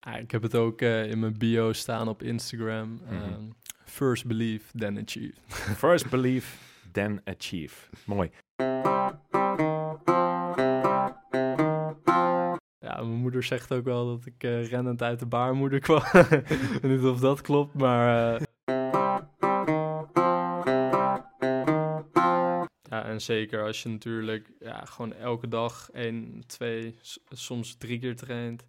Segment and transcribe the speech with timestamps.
[0.00, 3.00] Ah, ik heb het ook in mijn bio staan op Instagram.
[3.10, 3.50] Mhm.
[3.84, 5.34] first believe, then achieve.
[5.86, 6.56] First believe,
[6.92, 7.88] then achieve.
[8.06, 8.30] Mooi.
[12.78, 16.02] Ja, mijn moeder zegt ook wel dat ik eh, rennend uit de baarmoeder kwam.
[16.30, 18.34] Ik weet niet of dat klopt, maar...
[18.34, 18.42] eh,
[22.82, 26.94] Ja, en zeker als je natuurlijk ja, gewoon elke dag één, twee,
[27.30, 28.64] soms drie keer traint.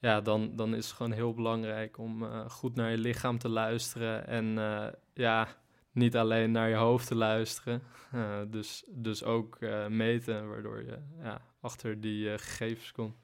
[0.00, 3.48] Ja, dan, dan is het gewoon heel belangrijk om eh, goed naar je lichaam te
[3.48, 4.26] luisteren.
[4.26, 5.48] En eh, ja,
[5.92, 7.82] niet alleen naar je hoofd te luisteren.
[8.10, 13.14] Eh, dus, dus ook meten, waardoor je ja, achter die gegevens komt.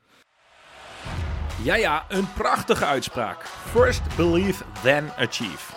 [1.62, 3.44] Ja, ja, een prachtige uitspraak.
[3.46, 5.74] First believe, then achieve.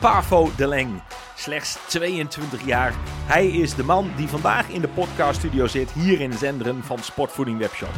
[0.00, 1.02] Pavo de Leng,
[1.36, 2.94] slechts 22 jaar.
[3.26, 7.58] Hij is de man die vandaag in de podcaststudio zit, hier in Zenderen van Sportvoeding
[7.58, 7.94] Webshop.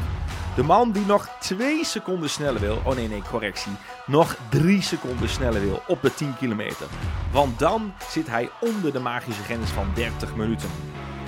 [0.56, 3.72] De man die nog 2 seconden sneller wil, oh nee, nee, correctie,
[4.06, 6.86] nog 3 seconden sneller wil op de 10 kilometer.
[7.30, 10.68] Want dan zit hij onder de magische grens van 30 minuten.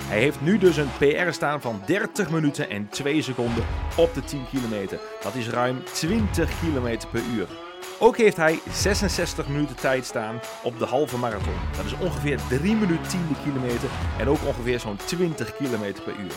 [0.03, 3.63] Hij heeft nu dus een PR staan van 30 minuten en 2 seconden
[3.97, 4.99] op de 10 kilometer.
[5.21, 7.64] Dat is ruim 20 kilometer per uur.
[7.99, 11.53] Ook heeft hij 66 minuten tijd staan op de halve marathon.
[11.75, 16.15] Dat is ongeveer 3 minuten 10 de kilometer en ook ongeveer zo'n 20 kilometer per
[16.15, 16.31] uur.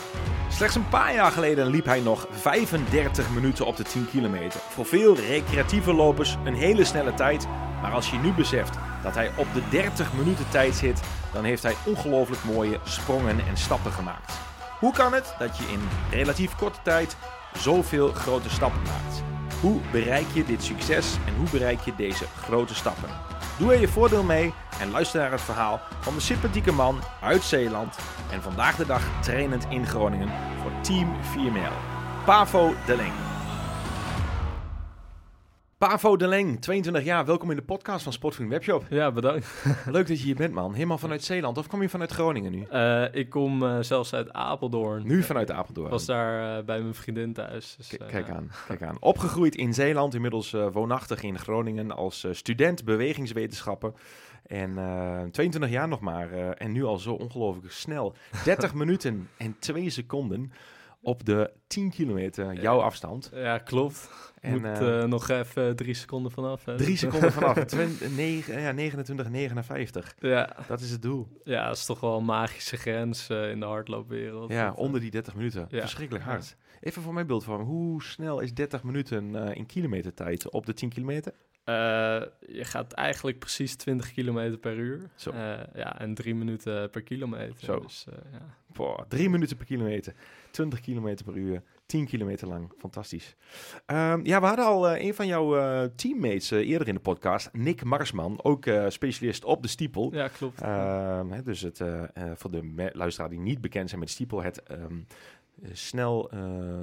[0.49, 4.59] Slechts een paar jaar geleden liep hij nog 35 minuten op de 10 kilometer.
[4.69, 7.47] Voor veel recreatieve lopers een hele snelle tijd.
[7.81, 11.01] Maar als je nu beseft dat hij op de 30 minuten tijd zit,
[11.33, 14.33] dan heeft hij ongelooflijk mooie sprongen en stappen gemaakt.
[14.79, 17.15] Hoe kan het dat je in relatief korte tijd
[17.53, 19.38] zoveel grote stappen maakt?
[19.61, 23.09] Hoe bereik je dit succes en hoe bereik je deze grote stappen?
[23.57, 27.43] Doe er je voordeel mee en luister naar het verhaal van de sympathieke man uit
[27.43, 27.97] Zeeland
[28.31, 30.29] en vandaag de dag trainend in Groningen
[30.61, 31.73] voor Team 4ML,
[32.25, 33.38] Pavo de Leng.
[35.79, 38.85] Pavo de Leng, 22 jaar, welkom in de podcast van Sportvoeding Webshop.
[38.89, 39.63] Ja, bedankt.
[39.85, 42.63] Leuk dat je hier bent man, helemaal vanuit Zeeland of kom je vanuit Groningen nu?
[42.63, 45.07] Eh, ik kom eh, zelfs uit Apeldoorn.
[45.07, 45.87] Nu vanuit Apeldoorn.
[45.87, 47.75] Ik was daar eh, bij mijn vriendin thuis.
[47.77, 48.97] Dus, Kijk aan, kijk aan.
[48.99, 53.93] Opgegroeid in Zeeland, inmiddels woonachtig in Groningen als student bewegingswetenschappen.
[54.45, 56.33] En eh, 22 jaar nog maar.
[56.33, 58.15] en nu al zo ongelooflijk snel.
[58.43, 60.51] 30 minuten en 2 seconden
[61.01, 63.31] op de 10 kilometer jouw afstand.
[63.33, 64.09] Ja, klopt.
[64.41, 66.65] En, Moet eh, eh, nog even drie seconden vanaf.
[66.65, 66.77] hè.
[66.77, 67.55] Drie seconden vanaf.
[68.47, 70.15] Ja, 29, 59.
[70.19, 71.27] Ja, Dat is het doel.
[71.43, 74.51] ja, dat is toch wel een magische grens eh, in de hardloopwereld.
[74.51, 75.67] Ja, eh, onder die 30 minuten.
[75.69, 75.79] ja.
[75.79, 76.55] Verschrikkelijk hard.
[76.81, 77.69] Even voor mijn beeldvorming.
[77.69, 81.33] Hoe snel is 30 minuten eh, in kilometertijd op de 10 kilometer?
[81.63, 81.75] eh,
[82.47, 85.09] je gaat eigenlijk precies 20 kilometer per uur.
[85.15, 85.31] Zo.
[85.31, 87.55] Eh, ja, en drie minuten per kilometer.
[87.57, 87.79] Zo.
[87.79, 88.55] Dus, eh, ja.
[88.73, 90.13] Boah, drie minuten per kilometer.
[90.51, 91.61] 20 kilometer per uur.
[91.89, 92.71] 10 kilometer lang.
[92.77, 93.35] Fantastisch.
[93.85, 96.99] Ehm, ja, we hadden al eh, een van jouw eh, teammates eh, eerder in de
[96.99, 97.49] podcast.
[97.53, 98.43] Nick Marsman.
[98.43, 100.13] Ook specialist op de stiepel.
[100.13, 100.61] ja, klopt.
[100.61, 101.81] Ehm, hè, dus het,
[102.35, 104.43] voor de luisteraar die niet bekend zijn met stiepel.
[104.43, 104.89] Het ehm, eh,
[105.71, 106.39] snel eh,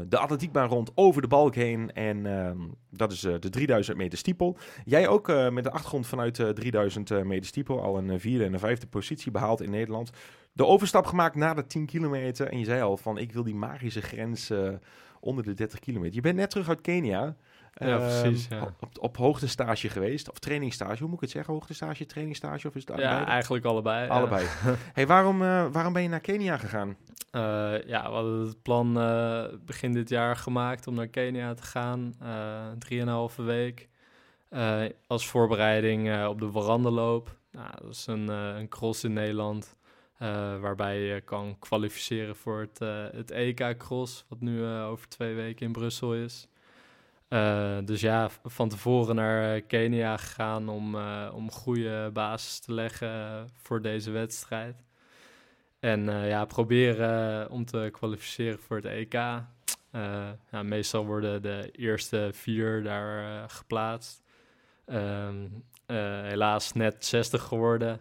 [0.08, 1.92] de atletiekbaan rond over de balk heen.
[1.92, 2.58] En ehm,
[2.90, 4.56] dat is eh, de 3000 meter stiepel.
[4.84, 7.82] Jij ook eh, met de achtergrond vanuit eh 3000 eh, meter stiepel.
[7.82, 10.10] Al een eh, vierde en een vijfde positie behaald in Nederland.
[10.52, 12.48] De overstap gemaakt naar de 10 kilometer.
[12.48, 14.68] En je zei al van ik wil die magische grens eh,
[15.20, 16.14] onder de 30 kilometer.
[16.14, 17.36] Je bent net terug uit Kenia.
[17.74, 18.62] Ja, Ehm, precies, ja.
[18.80, 20.30] Op, op hoogtestage geweest.
[20.30, 20.98] Of trainingstage.
[20.98, 21.52] Hoe moet ik het zeggen?
[21.52, 22.68] Hoogtestage, trainingstage?
[22.68, 23.30] Of is het ja, allebei?
[23.30, 24.06] eigenlijk allebei.
[24.06, 24.12] ja.
[24.12, 24.46] Allebei.
[24.92, 26.96] hey, waarom, eh, waarom ben je naar Kenia gegaan?
[27.36, 31.62] Eh, ja, we hadden het plan eh, begin dit jaar gemaakt om naar Kenia te
[31.62, 32.14] gaan.
[32.20, 33.88] eh drieënhalve week.
[35.06, 37.36] Als voorbereiding op de Warandenloop.
[37.50, 39.76] Nou, dat is een, een cross in Nederland.
[40.60, 42.78] waarbij je kan kwalificeren voor het,
[43.14, 44.24] het EK Cross.
[44.28, 46.48] Wat nu over twee weken in Brussel is.
[47.84, 50.96] Dus ja, van tevoren naar Kenia gegaan om,
[51.32, 54.85] om goede basis te leggen voor deze wedstrijd.
[55.86, 59.14] En eh, ja, proberen eh, om te kwalificeren voor het EK.
[59.14, 59.42] Eh,
[60.50, 64.22] ja, meestal worden de eerste vier daar geplaatst.
[64.86, 65.46] Ehm,
[65.86, 68.00] eh, helaas net 60 geworden.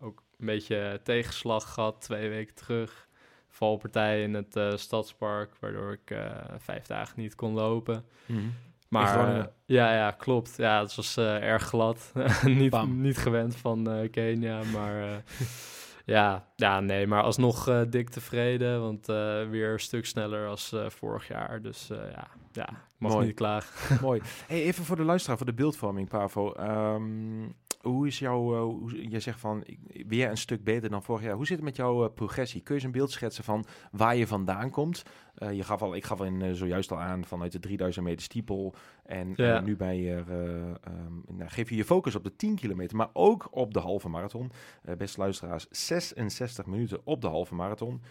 [0.00, 3.08] Ook een beetje tegenslag gehad twee weken terug.
[3.48, 6.16] Valpartij in het stadspark, waardoor ik
[6.58, 8.04] vijf dagen niet kon lopen.
[8.88, 9.46] Maar Groningen?
[9.46, 10.56] eh, ja, ja, klopt.
[10.56, 12.12] Ja, het was erg glad.
[12.44, 13.00] niet, Bam.
[13.00, 15.22] niet gewend van Kenia, maar
[16.04, 20.72] ja, ja, nee, maar alsnog eh, dik tevreden, want eh, weer een stuk sneller als
[20.72, 21.62] eh, vorig jaar.
[21.62, 23.26] Dus ja, ja, ik mag Mooi.
[23.26, 23.98] niet klagen.
[24.06, 24.20] Mooi.
[24.46, 26.52] Hey, even voor de luisteraar, voor de beeldvorming, Pavo.
[26.52, 27.44] Ehm,
[27.84, 29.64] hoe is jouw, hoe, jij zegt van
[30.06, 31.34] weer een stuk beter dan vorig jaar.
[31.34, 32.60] Hoe zit het met jouw progressie?
[32.60, 35.02] Kun je eens een beeld schetsen van waar je vandaan komt?
[35.34, 38.74] je gaf al, ik gaf in, zojuist al aan vanuit de 3000 meter stiepel.
[39.04, 39.34] En
[39.64, 40.22] nu bij je,
[40.88, 44.08] um, nou, geef je je focus op de 10 kilometer, maar ook op de halve
[44.08, 44.50] marathon.
[44.98, 48.02] beste luisteraars, 66 minuten op de halve marathon.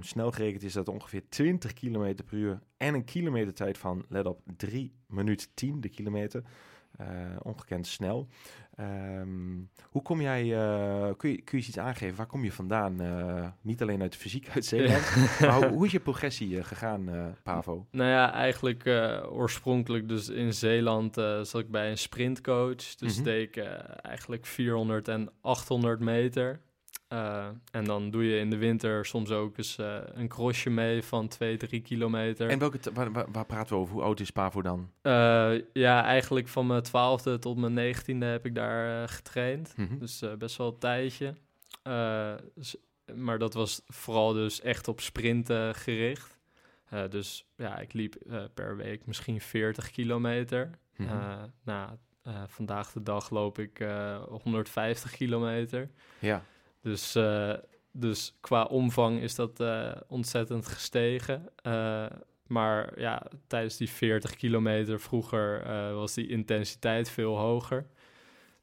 [0.00, 4.26] snel gerekend is dat ongeveer 20 kilometer per uur en een kilometer tijd van, let
[4.26, 6.42] op, 3 minuten 10 de kilometer.
[7.42, 8.28] Ongekend snel.
[8.80, 12.16] Um, hoe kom jij, uh, kun, je, kun je iets aangeven?
[12.16, 13.02] Waar kom je vandaan?
[13.02, 17.34] Uh, niet alleen uit de fysiek uit Zeeland, maar hoe, hoe, is je progressie gegaan,
[17.42, 17.86] Pavo?
[17.90, 18.86] Nou ja, eigenlijk
[19.30, 22.94] oorspronkelijk dus in Zeeland zat ik bij een sprintcoach.
[22.94, 23.24] Dus mm -hmm.
[23.24, 23.64] deed ik
[24.02, 26.60] eigenlijk 400 en 800 meter.
[27.12, 31.02] Uh, en dan doe je in de winter soms ook eens uh, een crossje mee
[31.02, 32.48] van 2, 3 kilometer.
[32.48, 33.94] En welke waar, waar, waar, praten we over?
[33.94, 34.90] Hoe oud is Pavo dan?
[35.02, 39.72] Uh, ja, eigenlijk van mijn twaalfde tot mijn negentiende heb ik daar getraind.
[39.76, 39.98] Mm -hmm.
[39.98, 41.34] Dus best wel een tijdje.
[43.14, 46.38] maar dat was vooral dus echt op sprinten gericht.
[47.08, 48.16] dus ja, ik liep
[48.54, 50.70] per week misschien 40 kilometer.
[50.96, 51.52] Mm -hmm.
[51.64, 51.90] nou,
[52.46, 53.86] vandaag de dag loop ik
[54.28, 55.90] 150 kilometer.
[56.18, 56.44] Ja.
[56.80, 57.54] Dus, uh,
[57.92, 61.48] dus qua omvang is dat uh, ontzettend gestegen.
[61.66, 62.06] Uh,
[62.46, 67.86] maar ja, tijdens die 40 kilometer vroeger was die intensiteit veel hoger.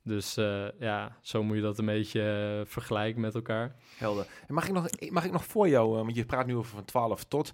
[0.08, 3.76] Dus uh, ja, zo moet je dat een beetje uh, vergelijken met elkaar.
[3.98, 4.26] Helder.
[4.48, 6.76] En mag ik nog, mag ik nog voor jou, uh, want je praat nu over
[6.76, 7.52] van 12 tot,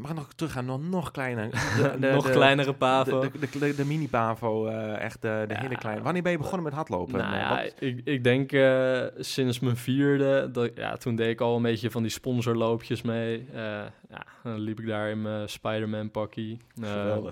[0.00, 1.50] mag ik nog teruggaan naar nog kleiner?
[1.80, 3.20] De, de, nog de, kleinere Pavo.
[3.20, 6.02] De, de, de, mini Pavo, echt de, ja, hele kleine.
[6.02, 7.18] Wanneer ben je begonnen met hardlopen?
[7.18, 8.50] Nou ja, ik, ik denk
[9.18, 13.48] sinds mijn vierde, dat, ja, toen deed ik al een beetje van die sponsorloopjes mee.
[13.52, 16.58] ja, dan liep ik daar in mijn Spider-Man pakkie.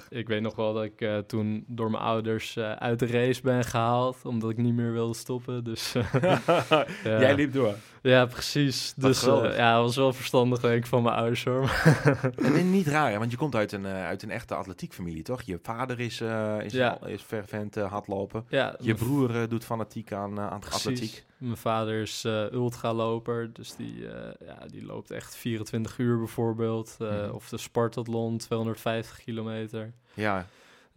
[0.08, 4.24] ik weet nog wel dat ik toen door mijn ouders uit de race ben gehaald
[4.28, 5.64] omdat ik niet meer wilde stoppen.
[5.64, 5.92] Dus,
[6.72, 6.86] ja.
[7.02, 7.74] Jij liep door.
[8.02, 8.92] Ja, precies.
[8.96, 11.70] dus uh, ja, was wel verstandig denk ik van mijn ouders hoor.
[12.36, 15.42] en niet raar, want je komt uit een, uh, uit een echte atletiekfamilie, toch?
[15.42, 16.98] Je vader is, uh, is, ja.
[17.00, 18.44] al, is fervent hardlopen.
[18.48, 21.24] Ja, je broer doet fanatiek aan, aan atletiek.
[21.38, 24.02] Mijn vader is ultraloper, dus die,
[24.46, 26.96] ja, die loopt echt 24 uur bijvoorbeeld.
[26.98, 27.30] Mm.
[27.30, 29.92] Of de Spartathlon, 250 kilometer.
[30.14, 30.46] Ja,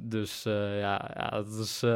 [0.02, 1.92] dus uh, ja, ja dat is, uh,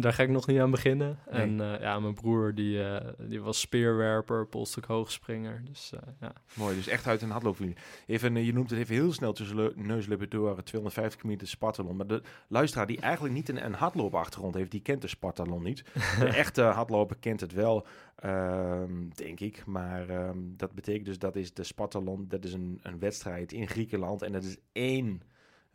[0.00, 1.18] daar ga ik nog niet aan beginnen.
[1.30, 1.40] Nee.
[1.40, 2.82] En uh, ja, mijn broer die,
[3.18, 5.62] die was speerwerper, polstuk hoogspringer.
[5.64, 6.32] Dus, ja.
[6.54, 7.76] Mooi, dus echt uit een hardloopfamilie.
[8.06, 11.96] Even, je noemt het even heel snel tussen neuslippen door 250 kilometer Spartalon.
[11.96, 15.84] Maar de luisteraar die eigenlijk niet een, een hardloopachtergrond heeft, die kent de Spartalon niet.
[16.18, 17.86] De echte hardloper kent het wel,
[18.24, 19.66] um, denk ik.
[19.66, 23.68] Maar um, dat betekent dus dat is de Spartalon, dat is een, een wedstrijd in
[23.68, 24.22] Griekenland.
[24.22, 25.22] En dat is één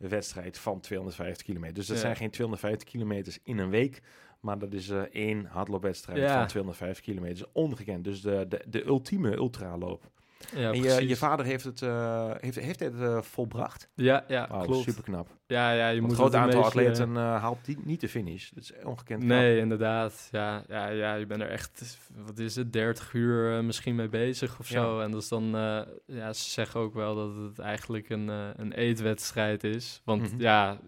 [0.08, 1.74] wedstrijd van 250 kilometer.
[1.74, 4.02] Dus dat zijn geen 250 kilometers in een week,
[4.40, 6.38] maar dat is uh, één hardloopwedstrijd ja.
[6.38, 7.46] van 250 kilometer.
[7.52, 8.04] Ongekend.
[8.04, 10.10] Dus de, de, de ultieme ultraloop.
[10.54, 13.88] Ja, en je, je vader heeft het, uh, heeft, heeft het uh, volbracht?
[13.94, 14.84] Ja, ja wow, klopt.
[14.84, 15.28] Super knap.
[15.46, 18.50] Ja, ja, je moet een groot aantal atleten uh, haalt die, niet de finish.
[18.50, 19.22] Dat is ongekend.
[19.22, 20.28] Nee, inderdaad.
[20.30, 24.58] Ja, ja, ja, je bent er echt, wat is het, 30 uur misschien mee bezig
[24.58, 24.98] of zo.
[24.98, 25.04] Ja.
[25.04, 25.44] En dat is dan,
[26.06, 30.00] ja, ze zeggen ook wel dat het eigenlijk een, een eetwedstrijd is.
[30.04, 30.40] Want mm -hmm.
[30.40, 30.78] ja,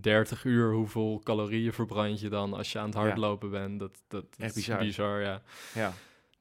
[0.00, 3.58] 30 uur, hoeveel calorieën verbrand je dan als je aan het hardlopen ja.
[3.58, 3.80] bent?
[3.80, 4.78] Dat, dat, dat echt is bizar.
[4.78, 5.42] bizar, ja.
[5.74, 5.92] Ja.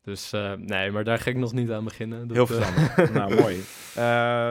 [0.07, 2.27] Dus uh, nee, maar daar ga ik nog niet aan beginnen.
[2.27, 2.97] Dat, Heel verstandig.
[2.97, 3.63] Uh, nou, mooi.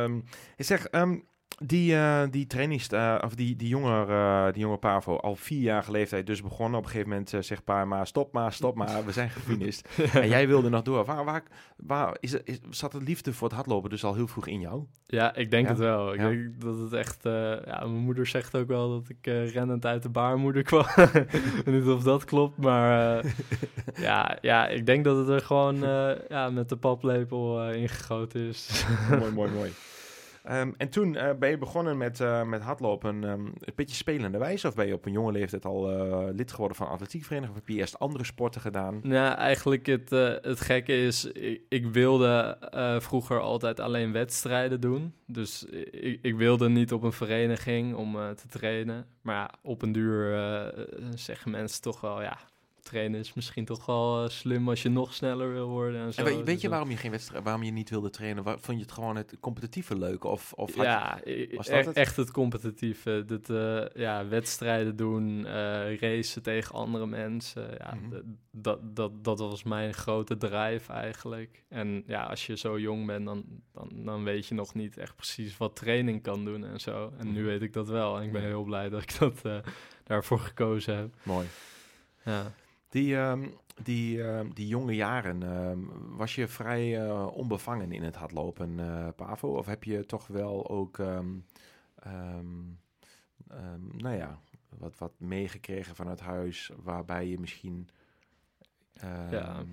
[0.05, 0.25] Um,
[0.57, 1.25] ik zeg, um,
[1.65, 2.89] die, uh, die trainings,
[3.25, 6.79] of die, die jonge, die jonge Pavo, al vier jaar leeftijd dus begonnen.
[6.79, 9.89] Op een gegeven moment zegt pa maar, stop maar, stop maar, we zijn gefinished.
[10.13, 11.05] en jij wilde nog door.
[11.05, 11.43] Waar, waar,
[11.77, 14.85] waar is, is, zat het liefde voor het hardlopen dus al heel vroeg in jou?
[15.07, 15.71] Ja, ik denk ja?
[15.71, 16.13] het wel.
[16.13, 16.29] Ik ja.
[16.29, 17.19] denk dat het echt,
[17.65, 20.87] ja, mijn moeder zegt ook wel dat ik rennend uit de baarmoeder kwam.
[21.65, 23.25] niet of dat klopt, maar
[23.95, 25.79] ja, ja, ik denk dat het er gewoon
[26.29, 28.85] ja, met de paplepel ingegoten is.
[29.11, 29.73] mooi, mooi, mooi.
[30.51, 34.39] Um, en toen uh, ben je begonnen met, uh, met hardlopen um, een beetje spelende
[34.39, 34.69] wijze?
[34.69, 37.57] Of ben je op een jonge leeftijd al uh, lid geworden van atletiekvereniging?
[37.57, 39.01] Of heb je eerst andere sporten gedaan?
[39.03, 40.11] Nou, eigenlijk het,
[40.43, 41.25] het gekke is,
[41.69, 42.59] ik, wilde
[43.01, 45.15] vroeger altijd alleen wedstrijden doen.
[45.27, 49.07] Dus ik, ik, wilde niet op een vereniging om te trainen.
[49.23, 50.31] Maar op een duur
[51.15, 52.39] zeggen mensen toch wel, ja,
[52.87, 56.01] trainen is misschien toch wel uh, slim als je nog sneller wil worden.
[56.01, 56.21] En, zo.
[56.21, 58.43] en weet, weet, je waarom je geen wedstrijd, waarom je niet wilde trainen?
[58.43, 60.25] Waar, vond je het gewoon het competitieve leuk?
[60.25, 61.97] Of, of ja, je, was dat echt, het?
[61.97, 63.25] echt het competitieve.
[63.27, 67.71] Dat, uh, ja, wedstrijden doen, uh, racen tegen andere mensen.
[67.79, 68.39] Ja, mm -hmm.
[68.51, 71.65] dat, dat, dat was mijn grote drive eigenlijk.
[71.69, 75.17] En ja, als je zo jong bent, dan, dan, dan weet je nog niet echt
[75.17, 77.13] precies wat training kan doen en zo.
[77.19, 78.17] En nu weet ik dat wel.
[78.17, 79.43] En ik ben heel blij dat ik dat
[80.05, 81.15] daarvoor gekozen heb.
[81.23, 81.47] Mooi.
[82.25, 82.53] Ja.
[82.97, 83.49] Die, ehm,
[83.83, 85.79] die, ehm, die jonge jaren, ehm,
[86.17, 89.49] was je vrij eh, onbevangen in het hardlopen, eh Pavo?
[89.49, 90.99] Of heb je toch wel ook,
[93.93, 94.41] nou ja,
[94.79, 97.89] wat, wat meegekregen vanuit huis, waarbij je misschien
[99.01, 99.65] ehm, Ja.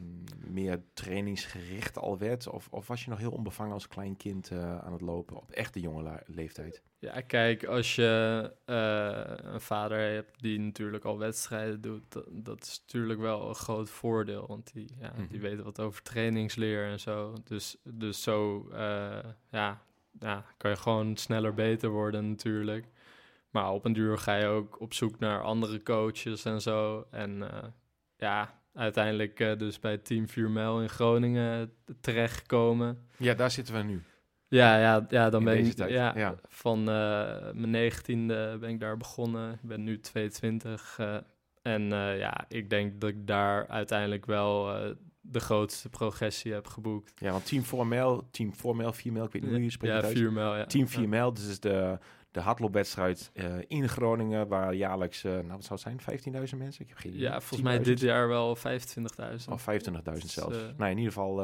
[0.47, 2.47] meer trainingsgericht al werd?
[2.47, 5.51] Of, of was je nog heel onbevangen als klein kind eh, aan het lopen op
[5.51, 6.81] echt de jonge leeftijd?
[6.99, 12.61] Ja, kijk, als je eh, een vader hebt die natuurlijk al wedstrijden doet, dat, dat
[12.63, 14.47] is natuurlijk wel een groot voordeel.
[14.47, 15.39] Want die, ja, die Mhm.
[15.39, 17.33] weten wat over trainingsleer en zo.
[17.43, 19.17] Dus, dus zo eh,
[19.51, 19.81] ja,
[20.19, 22.85] ja, kan je gewoon sneller beter worden natuurlijk.
[23.49, 27.07] Maar op een duur ga je ook op zoek naar andere coaches en zo.
[27.11, 27.43] En
[28.17, 33.07] ja, uiteindelijk eh, dus bij Team 4 Mijl in Groningen terechtgekomen.
[33.17, 34.01] Ja, daar zitten we nu.
[34.47, 36.35] Ja, ja, ja dan In ben deze ik tijd, ja, ja.
[36.47, 39.51] van eh, mijn negentiende ben ik daar begonnen.
[39.53, 40.95] Ik ben nu 22.
[40.99, 41.15] eh,
[41.63, 46.67] en eh, ja, ik denk dat ik daar uiteindelijk wel eh, de grootste progressie heb
[46.67, 47.11] geboekt.
[47.15, 49.69] Ja, want Team 4 Mijl, Team 4 Mijl, 4 Mijl, ik weet niet hoe je
[49.69, 50.17] spreekt ja, het uit.
[50.17, 50.55] 4 mijl.
[50.55, 50.65] Ja.
[50.65, 51.31] Team 4 Ja.
[51.31, 51.97] Dus is de,
[52.33, 56.83] de hardloopwedstrijd eh, in Groningen, waar jaarlijks, eh, nou wat zou het zijn, 15.000 mensen?
[56.83, 57.17] Ik heb geen.
[57.17, 57.83] Ja, volgens mij 10.000?
[57.83, 59.53] dit jaar wel 25.000.
[59.53, 60.57] Of 25.000 Dus, zelfs.
[60.57, 61.35] eh, nou, in ieder geval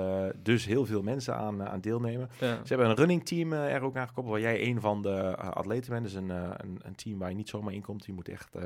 [0.44, 2.30] dus heel veel mensen aan, aan deelnemen.
[2.40, 2.56] Ja.
[2.64, 5.92] Ze hebben een running team er ook aan gekoppeld, waar jij een van de atleten
[5.92, 6.04] bent.
[6.04, 8.06] Dus een, een, een team waar je niet zomaar in komt.
[8.06, 8.58] Die moet echt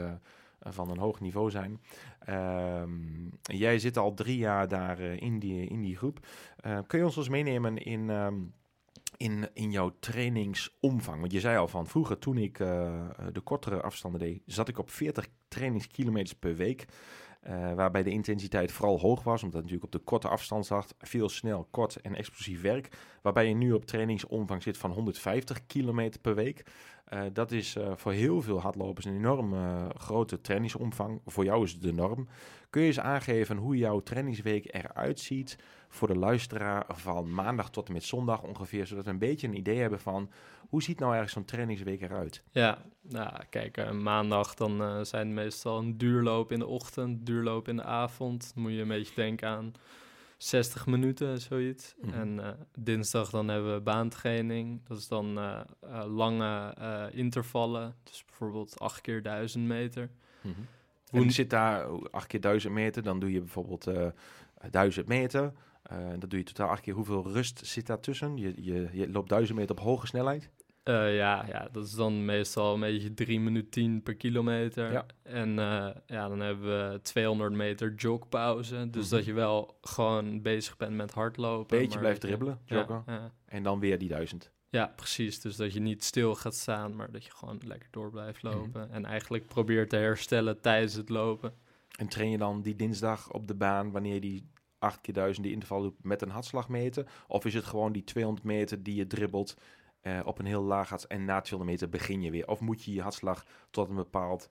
[0.59, 1.81] van een hoog niveau zijn.
[2.19, 2.91] Ehm,
[3.41, 6.19] jij zit al drie jaar daar in, die, in die groep.
[6.87, 8.35] Kun je ons eens meenemen in, ehm,
[9.23, 11.19] in, in jouw trainingsomvang?
[11.19, 12.93] Want je zei al van vroeger, toen ik eh,
[13.31, 16.85] de kortere afstanden deed, zat ik op 40 trainingskilometers per week.
[17.41, 20.95] Eh, waarbij de intensiteit vooral hoog was, omdat natuurlijk op de korte afstand zat.
[20.99, 22.97] Veel snel, kort en explosief werk.
[23.21, 26.65] Waarbij je nu op trainingsomvang zit van 150 kilometer per week.
[27.05, 29.53] Eh, dat is voor heel veel hardlopers een enorm
[29.93, 31.21] grote trainingsomvang.
[31.25, 32.27] Voor jou is het de norm.
[32.69, 35.57] Kun je eens aangeven hoe jouw trainingsweek eruit ziet
[35.93, 39.57] voor de luisteraar van maandag tot en met zondag ongeveer, zodat we een beetje een
[39.57, 40.29] idee hebben van
[40.69, 42.43] hoe ziet nou eigenlijk zo'n trainingsweek eruit?
[42.51, 47.25] Ja, nou kijk, eh, maandag dan eh, zijn het meestal een duurloop in de ochtend,
[47.25, 48.51] duurloop in de avond.
[48.53, 49.73] Dan moet je een beetje denken aan
[50.37, 51.95] 60 minuten, zoiets.
[52.01, 52.13] Mhm.
[52.13, 54.81] En eh, dinsdag dan hebben we baantraining.
[54.87, 55.39] Dat is dan
[56.07, 56.75] lange
[57.11, 57.95] intervallen.
[58.03, 60.09] Dus bijvoorbeeld 8 keer 1000 meter.
[60.41, 60.55] En
[61.11, 64.07] Woen- zit daar 8 keer 1000 meter, dan doe je bijvoorbeeld eh
[64.71, 65.51] 1000 meter.
[65.83, 66.93] Eh dat doe je totaal acht keer.
[66.93, 68.37] Hoeveel rust zit daartussen?
[68.37, 70.49] Je, je, je loopt 1000 meter op hoge snelheid.
[70.83, 74.91] Eh, ja, ja, dat is dan meestal een beetje 3 minuten 10 per kilometer.
[74.91, 75.05] Ja.
[75.23, 78.89] En eh, ja, dan hebben we 200 meter jogpauze.
[78.89, 79.15] Dus Mhm.
[79.15, 81.77] dat je wel gewoon bezig bent met hardlopen.
[81.77, 83.03] Beetje maar blijft dribbelen, Ja, joggen.
[83.05, 83.31] ja.
[83.45, 84.51] En dan weer die 1000.
[84.69, 85.39] Ja, precies.
[85.41, 88.53] Dus dat je niet stil gaat staan, maar dat je gewoon lekker door blijft Mhm.
[88.55, 88.91] lopen.
[88.91, 91.53] En eigenlijk probeert te herstellen tijdens het lopen.
[91.97, 94.51] En train je dan die dinsdag op de baan wanneer je die
[94.83, 97.05] 8 keer 1000 die interval doet met een hartslagmeter?
[97.27, 99.57] Of is het gewoon die 200 meter die je dribbelt
[100.01, 102.47] eh, op een heel laag harts en na 200 meter begin je weer?
[102.47, 104.47] Of moet je je hartslag tot een bepaald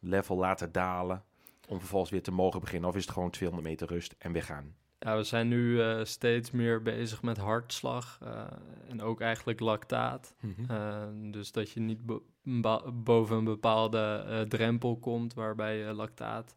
[0.00, 1.24] level laten dalen
[1.68, 2.88] om vervolgens weer te mogen beginnen?
[2.88, 4.74] Of is het gewoon 200 meter rust en weer gaan?
[4.98, 8.44] Ja, we zijn nu eh, steeds meer bezig met hartslag eh,
[8.88, 10.34] en ook eigenlijk lactaat.
[10.68, 12.22] Eh, dus dat je niet bo-
[12.92, 16.54] boven een bepaalde drempel komt waarbij je lactaat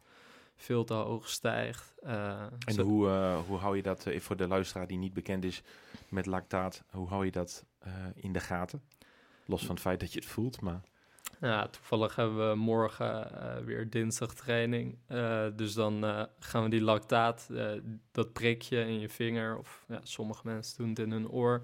[0.60, 1.92] veel te hoog stijgt.
[2.02, 5.14] Eh, En zo- hoe, eh, hoe hou je dat, eh, voor de luisteraar die niet
[5.14, 5.62] bekend is
[6.08, 7.64] met lactaat, hoe hou je dat
[8.14, 8.82] in de gaten?
[9.44, 10.80] Los van het feit dat je het voelt, maar...
[11.40, 13.28] Ja, toevallig hebben we morgen
[13.64, 14.98] weer dinsdag training.
[15.56, 17.48] Dus dan gaan we die lactaat,
[18.12, 21.62] dat prikje in je vinger, of ja, sommige mensen doen het in hun oor.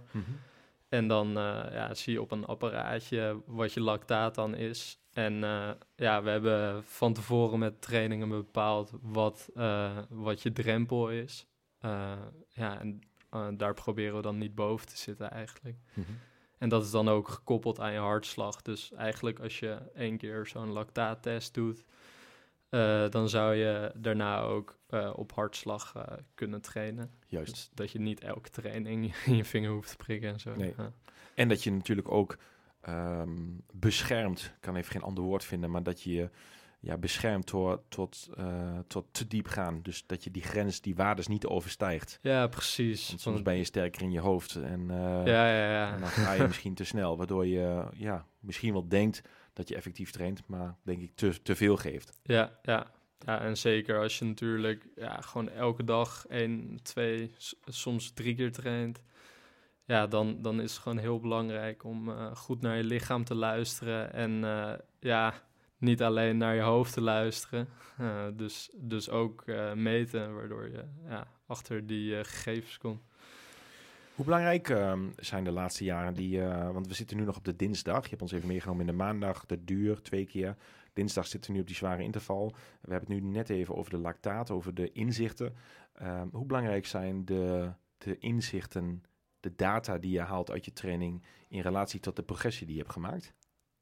[0.89, 1.29] En dan
[1.71, 4.99] ja, zie je op een apparaatje wat je lactaat dan is.
[5.17, 11.11] En eh, ja, we hebben van tevoren met trainingen bepaald wat, eh, wat je drempel
[11.11, 11.47] is.
[11.79, 12.13] Eh,
[12.49, 13.01] ja, en
[13.57, 15.77] daar proberen we dan niet boven te zitten eigenlijk.
[16.59, 18.63] En dat is dan ook gekoppeld aan je hartslag.
[18.63, 21.85] Dus eigenlijk als je één keer zo'n lactaattest doet,
[23.11, 24.79] dan zou je daarna ook
[25.15, 25.93] op hartslag
[26.35, 27.11] kunnen trainen.
[27.27, 27.53] Juist.
[27.53, 30.55] Dus dat je niet elke training in je vinger hoeft te prikken en zo.
[30.57, 30.75] Nee.
[30.77, 30.93] Ja.
[31.35, 32.37] En dat je natuurlijk ook
[32.87, 33.35] ehm,
[33.73, 36.31] beschermt, ik kan even geen ander woord vinden, maar dat je je
[36.81, 39.81] ja, beschermt door, tot, eh, tot te diep gaan.
[39.83, 42.19] Dus dat je die grens, die waardes niet overstijgt.
[42.23, 43.09] Ja, precies.
[43.09, 45.95] Want soms ben je sterker in je hoofd en, eh, ja, ja, ja.
[45.95, 49.75] en dan ga je misschien te snel, waardoor je ja, misschien wel denkt dat je
[49.77, 52.19] effectief traint, maar denk ik te, te veel geeft.
[52.23, 52.95] Ja, ja.
[53.19, 57.31] Ja, en zeker als je natuurlijk ja, gewoon elke dag één, twee,
[57.67, 59.03] soms drie keer traint.
[59.87, 63.35] Ja, dan, dan is het gewoon heel belangrijk om eh, goed naar je lichaam te
[63.35, 64.13] luisteren.
[64.13, 65.35] En eh, ja,
[65.79, 67.69] niet alleen naar je hoofd te luisteren,
[68.37, 73.03] dus, dus ook meten, waardoor je ja, achter die gegevens komt.
[74.15, 77.57] Hoe belangrijk ehm, zijn de laatste jaren die, want we zitten nu nog op de
[77.57, 78.03] dinsdag.
[78.03, 80.57] Je hebt ons even meegenomen in de maandag, de duur, twee keer.
[80.97, 82.55] Dinsdag zitten we nu op die zware interval.
[82.81, 85.55] We hebben het nu net even over de lactaat, over de inzichten.
[85.93, 89.03] Ehm, hoe belangrijk zijn de, de inzichten,
[89.47, 92.81] de data die je haalt uit je training in relatie tot de progressie die je
[92.81, 93.35] hebt gemaakt?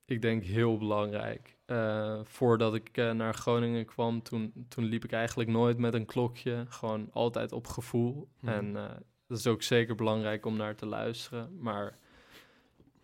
[0.06, 1.56] Ik denk heel belangrijk.
[1.66, 6.06] Uh, voordat ik uh, naar Groningen kwam, toen, toen liep ik eigenlijk nooit met een
[6.06, 6.64] klokje.
[6.68, 8.28] Gewoon altijd op gevoel.
[8.40, 8.52] Mhm.
[8.52, 8.90] En uh,
[9.26, 11.58] dat is ook zeker belangrijk om naar te luisteren.
[11.60, 11.98] Maar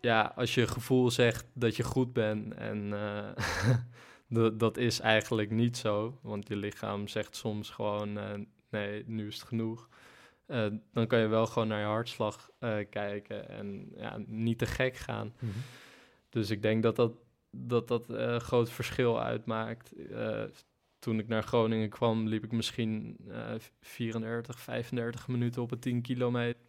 [0.00, 2.94] ja, als je gevoel zegt dat je goed bent en
[4.58, 6.18] dat is eigenlijk niet zo.
[6.22, 8.18] Want je lichaam zegt soms gewoon
[8.70, 9.88] nee, nu is het genoeg.
[10.50, 14.66] Uh, dan kan je wel gewoon naar je hartslag uh, kijken en ja, niet te
[14.66, 15.26] gek gaan.
[15.26, 15.62] Mm -hmm.
[16.28, 17.12] Dus ik denk dat dat,
[17.50, 19.94] dat, dat uh, een groot verschil uitmaakt.
[20.98, 23.16] toen ik naar Groningen kwam, liep ik misschien
[23.80, 26.60] 34, 35 minuten op een 10 kilometer.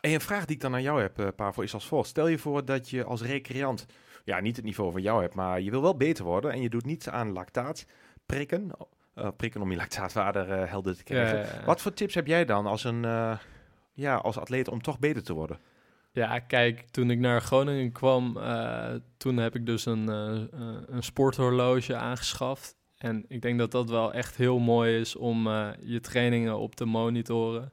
[0.00, 2.08] En een vraag die ik dan aan jou heb, Pavo, is als volgt.
[2.08, 3.86] Stel je voor dat je als recreant,
[4.24, 6.70] ja, niet het niveau van jou hebt, maar je wil wel beter worden en je
[6.70, 7.86] doet niets aan lactaat
[8.26, 8.70] prikken
[9.18, 11.64] uh, prikken om je lactaatwaarde uh, helder te krijgen.
[11.64, 13.38] Wat voor tips heb jij dan als, een, uh,
[13.92, 15.58] ja, als atleet om toch beter te worden?
[16.12, 18.38] Ja, kijk, toen ik naar Groningen kwam,
[19.16, 22.76] toen heb ik dus een, een sporthorloge aangeschaft.
[22.98, 25.48] En ik denk dat dat wel echt heel mooi is om
[25.80, 27.72] je trainingen op te monitoren.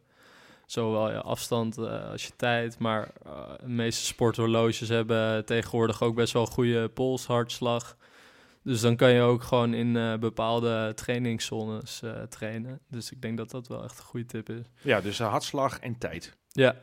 [0.65, 1.77] Zowel je afstand
[2.12, 2.79] als je tijd.
[2.79, 3.09] Maar
[3.59, 7.97] de meeste sporthorloges hebben tegenwoordig ook best wel goede polshartslag.
[8.63, 12.79] Dus dan kan je ook gewoon in uh, bepaalde trainingszones uh, trainen.
[12.88, 14.65] Dus ik denk dat dat wel echt een goede tip is.
[14.82, 16.38] Ja, dus uh, hartslag en tijd.
[16.51, 16.75] Ja.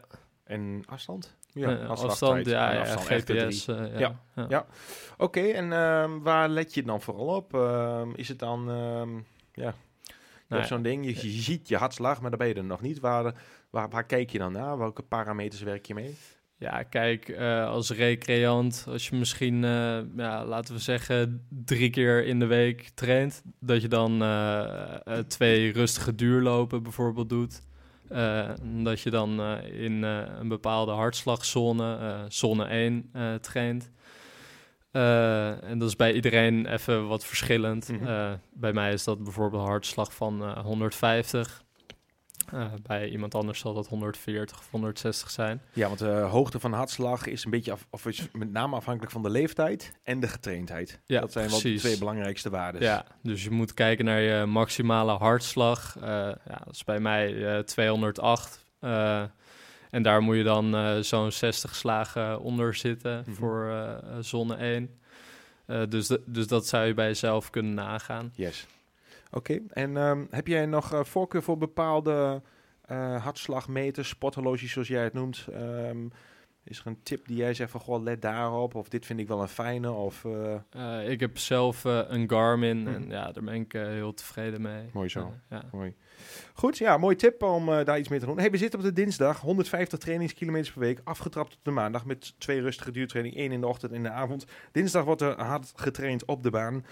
[0.44, 1.36] En afstand?
[1.52, 3.64] Ja, afstand, afstand ja, ja, afstand, GPS.
[3.64, 4.20] ja, ja.
[4.34, 4.46] ja.
[4.48, 4.66] ja.
[5.12, 7.54] Oké, okay, en um, waar let je dan vooral op?
[7.54, 9.74] Um, is het dan, um, ja,
[10.48, 13.00] nou, zo'n ding, je, je, ziet je hartslag, maar daar ben je er nog niet.
[13.00, 13.34] Waar,
[13.70, 14.78] waar, waar kijk je dan naar?
[14.78, 16.18] Welke parameters werk je mee?
[16.60, 22.24] Ja, kijk, uh, als recreant, als je misschien, uh, ja, laten we zeggen, drie keer
[22.24, 24.94] in de week traint, dat je dan uh,
[25.28, 27.62] twee rustige duurlopen bijvoorbeeld doet.
[28.84, 33.90] dat je dan in een bepaalde hartslagzone, zone 1, traint.
[34.90, 37.88] en dat is bij iedereen even wat verschillend.
[37.88, 38.40] Mm -hmm.
[38.52, 41.64] bij mij is dat bijvoorbeeld een hartslag van 150.
[42.54, 45.62] Uh, bij iemand anders zal dat 140 of 160 zijn.
[45.72, 49.12] Ja, want de hoogte van hartslag is een beetje af, of is met name afhankelijk
[49.12, 51.00] van de leeftijd en de getraindheid.
[51.06, 52.82] Ja, dat zijn wel de twee belangrijkste waarden.
[52.82, 55.96] Ja, dus je moet kijken naar je maximale hartslag.
[55.96, 58.64] Uh, ja, dat is bij mij uh, 208.
[59.90, 63.34] en daar moet je dan zo'n 60 slagen onder zitten mm -hmm.
[63.34, 65.00] voor zone 1.
[65.88, 68.32] dus, dus dat zou je bij jezelf kunnen nagaan.
[68.34, 68.66] Yes.
[69.30, 72.42] Oké, en um, heb jij nog uh, voorkeur voor bepaalde
[72.90, 75.46] uh, hartslagmeters, spothorloges zoals jij het noemt?
[75.50, 76.12] Um,
[76.64, 79.28] is er een tip die jij zegt van, goh, let daarop, of dit vind ik
[79.28, 80.24] wel een fijne, of...
[80.24, 81.10] Uh...
[81.10, 84.90] ik heb zelf een Garmin en ja, daar ben ik heel tevreden mee.
[84.92, 85.62] Mooi zo, ja.
[85.72, 85.94] mooi.
[86.54, 88.38] Goed, ja, mooi tip om daar iets mee te doen.
[88.38, 92.34] Hey, we zitten op de dinsdag, 150 trainingskilometers per week, afgetrapt op de maandag met
[92.38, 94.44] twee rustige duurtraining, één in de ochtend en in de avond.
[94.72, 96.84] Dinsdag wordt er hard getraind op de baan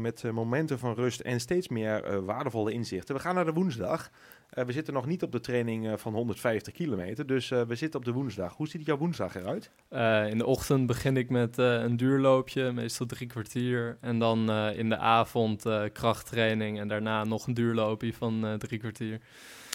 [0.00, 3.14] met momenten van rust en steeds meer waardevolle inzichten.
[3.14, 4.10] We gaan naar de woensdag.
[4.50, 8.12] We zitten nog niet op de training van 150 kilometer, dus we zitten op de
[8.12, 8.56] woensdag.
[8.56, 9.70] Hoe ziet jouw woensdag eruit?
[10.30, 13.98] in de ochtend begin ik met een duurloopje, meestal drie kwartier.
[14.00, 19.20] En dan in de avond krachttraining en daarna nog een duurloopje van drie kwartier.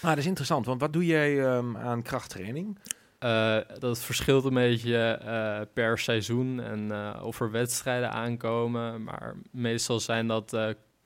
[0.01, 2.77] Ah, dat is interessant, want wat doe jij um, aan krachttraining?
[3.19, 9.03] Uh, dat verschilt een beetje uh, per seizoen en uh, of er wedstrijden aankomen.
[9.03, 10.57] Maar meestal zijn dat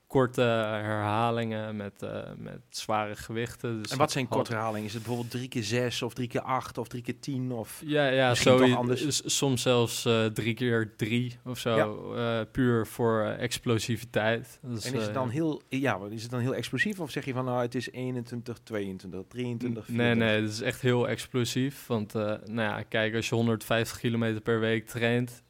[0.09, 3.81] korte herhalingen met, uh, met zware gewichten.
[3.81, 4.85] Dus en wat zijn korte herhalingen?
[4.85, 7.51] Is het bijvoorbeeld drie keer zes of drie keer acht of drie keer tien?
[7.51, 9.21] Of ja, ja zo anders?
[9.37, 11.75] soms zelfs uh, drie keer drie of zo.
[11.75, 12.39] Ja.
[12.39, 14.59] Uh, puur voor explosiviteit.
[14.61, 16.99] Dus, en is het dan heel, ja, is het dan heel explosief?
[16.99, 19.87] Of zeg je van nou het is 21, 22, 23, 24?
[19.87, 21.87] Nee, nee, het is echt heel explosief.
[21.87, 25.43] Want nou ja, kijk, als je 150 kilometer per week traint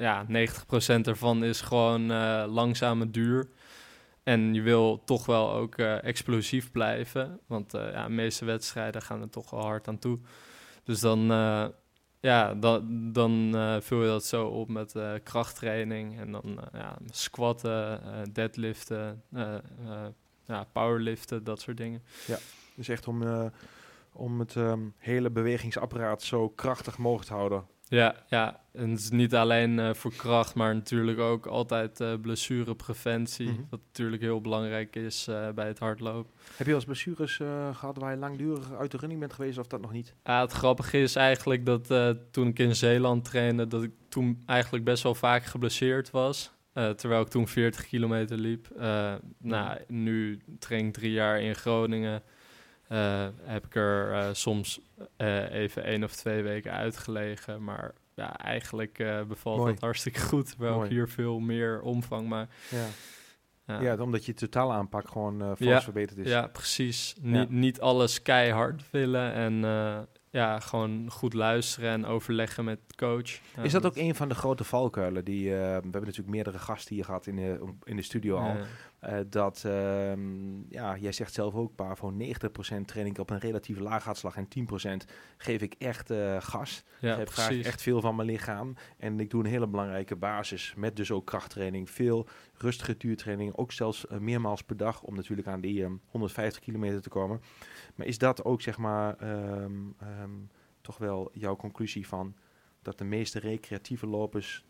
[0.00, 0.28] ja, 90%
[1.02, 3.48] ervan is gewoon uh, langzame duur.
[4.22, 7.40] En je wil toch wel ook uh, explosief blijven.
[7.46, 10.18] Want uh, ja, de meeste wedstrijden gaan er toch wel hard aan toe.
[10.84, 11.20] Dus dan,
[12.20, 12.54] ja,
[13.12, 16.20] dan, vul je dat zo op met krachttraining.
[16.20, 18.00] En dan ja, squatten,
[18.32, 19.22] deadliften,
[20.46, 22.02] ja, powerliften, dat soort dingen.
[22.26, 22.38] Ja,
[22.74, 23.50] dus echt om,
[24.12, 28.60] om het um, hele bewegingsapparaat zo krachtig mogelijk te houden Ja, ja.
[28.72, 33.48] En het is niet alleen uh, voor kracht, maar natuurlijk ook altijd uh, blessurepreventie.
[33.48, 33.66] Mm -hmm.
[33.70, 36.32] Wat natuurlijk heel belangrijk is uh, bij het hardlopen.
[36.56, 37.36] Heb je als blessures
[37.72, 40.14] gehad waar je langdurig uit de running bent geweest of dat nog niet?
[40.24, 41.86] Ja, het grappige is eigenlijk dat
[42.30, 46.52] toen ik in Zeeland trainde, dat ik toen eigenlijk best wel vaak geblesseerd was.
[46.72, 48.68] terwijl ik toen 40 kilometer liep.
[49.38, 52.22] nou, nu train ik drie jaar in Groningen.
[52.92, 54.80] Uh, heb ik er uh, soms
[55.18, 57.64] uh, even één of twee weken uitgelegen.
[57.64, 59.72] Maar ja, eigenlijk bevalt Mooi.
[59.72, 60.56] dat hartstikke goed.
[60.60, 62.28] Ik hier veel meer omvang.
[62.28, 62.86] Maar, ja.
[63.66, 63.80] Ja.
[63.80, 66.28] ja omdat je totaal aanpak gewoon ja, verbeterd is.
[66.28, 67.14] Ja, precies.
[67.20, 69.54] Niet, niet alles keihard willen en
[70.30, 73.40] ja, gewoon goed luisteren en overleggen met coach.
[73.62, 75.24] is dat ook een van de grote valkuilen?
[75.24, 78.56] Die, we hebben natuurlijk meerdere gasten hier gehad in de, in de studio al.
[79.04, 82.14] Uh, dat, um, ja, jij zegt zelf ook, Pavo, 90%
[82.84, 84.48] training op een relatieve laaghartslag en
[85.04, 86.84] 10% geef ik echt uh, gas.
[87.00, 88.74] Ja, ik graag echt veel van mijn lichaam.
[88.98, 91.90] En ik doe een hele belangrijke basis met dus ook krachttraining.
[91.90, 96.62] Veel rustige duurtraining, ook zelfs uh, meermaals per dag om natuurlijk aan die um, 150
[96.62, 97.40] kilometer te komen.
[97.94, 99.16] Maar is dat ook zeg maar
[99.52, 99.96] um,
[100.80, 102.34] toch wel jouw conclusie van
[102.82, 104.64] dat de meeste recreatieve lopers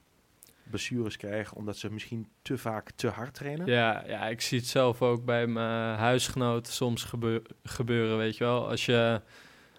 [0.70, 3.66] blessures krijgen omdat ze misschien te vaak te hard trainen.
[3.66, 7.06] Ja, ja ik zie het zelf ook bij mijn huisgenoten soms
[7.62, 8.68] gebeuren, weet je wel.
[8.68, 9.20] Als je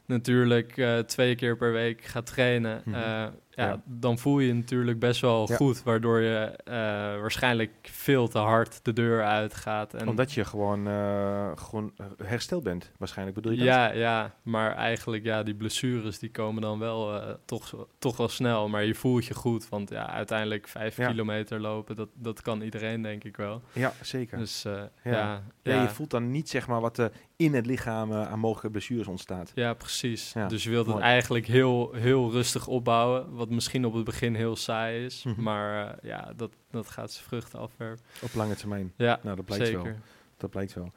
[0.05, 4.53] natuurlijk uh, twee keer per week gaat trainen, mm -hmm ja, dan voel je je
[4.53, 6.73] natuurlijk best wel goed, waardoor je uh,
[7.21, 9.93] waarschijnlijk veel te hard de deur uitgaat.
[9.93, 13.67] En Omdat je gewoon, uh, gewoon hersteld bent, waarschijnlijk bedoel je dat?
[13.67, 18.29] Ja, ja, maar eigenlijk ja, die blessures die komen dan wel uh, toch, toch wel
[18.29, 21.07] snel, maar je voelt je goed, want ja, uiteindelijk vijf ja.
[21.07, 23.61] kilometer lopen, dat, dat kan iedereen denk ik wel.
[23.73, 24.37] Ja, zeker.
[24.37, 24.89] Dus ja.
[25.03, 25.43] ja.
[25.63, 29.07] Ja, je voelt dan niet zeg maar wat er in het lichaam aan mogelijke blessures
[29.07, 29.51] ontstaat.
[29.55, 30.33] Ja, precies.
[30.47, 34.55] Dus je wilt het eigenlijk heel, heel rustig opbouwen, wat misschien op het begin heel
[34.55, 35.23] saai is.
[35.23, 35.43] Mm -hmm.
[35.43, 38.03] Maar uh, ja, dat, dat gaat zijn vruchten afwerpen.
[38.21, 38.93] Op lange termijn.
[38.95, 39.83] Ja, nou, dat blijkt zeker.
[39.83, 39.93] wel.
[40.37, 40.91] Dat blijkt wel.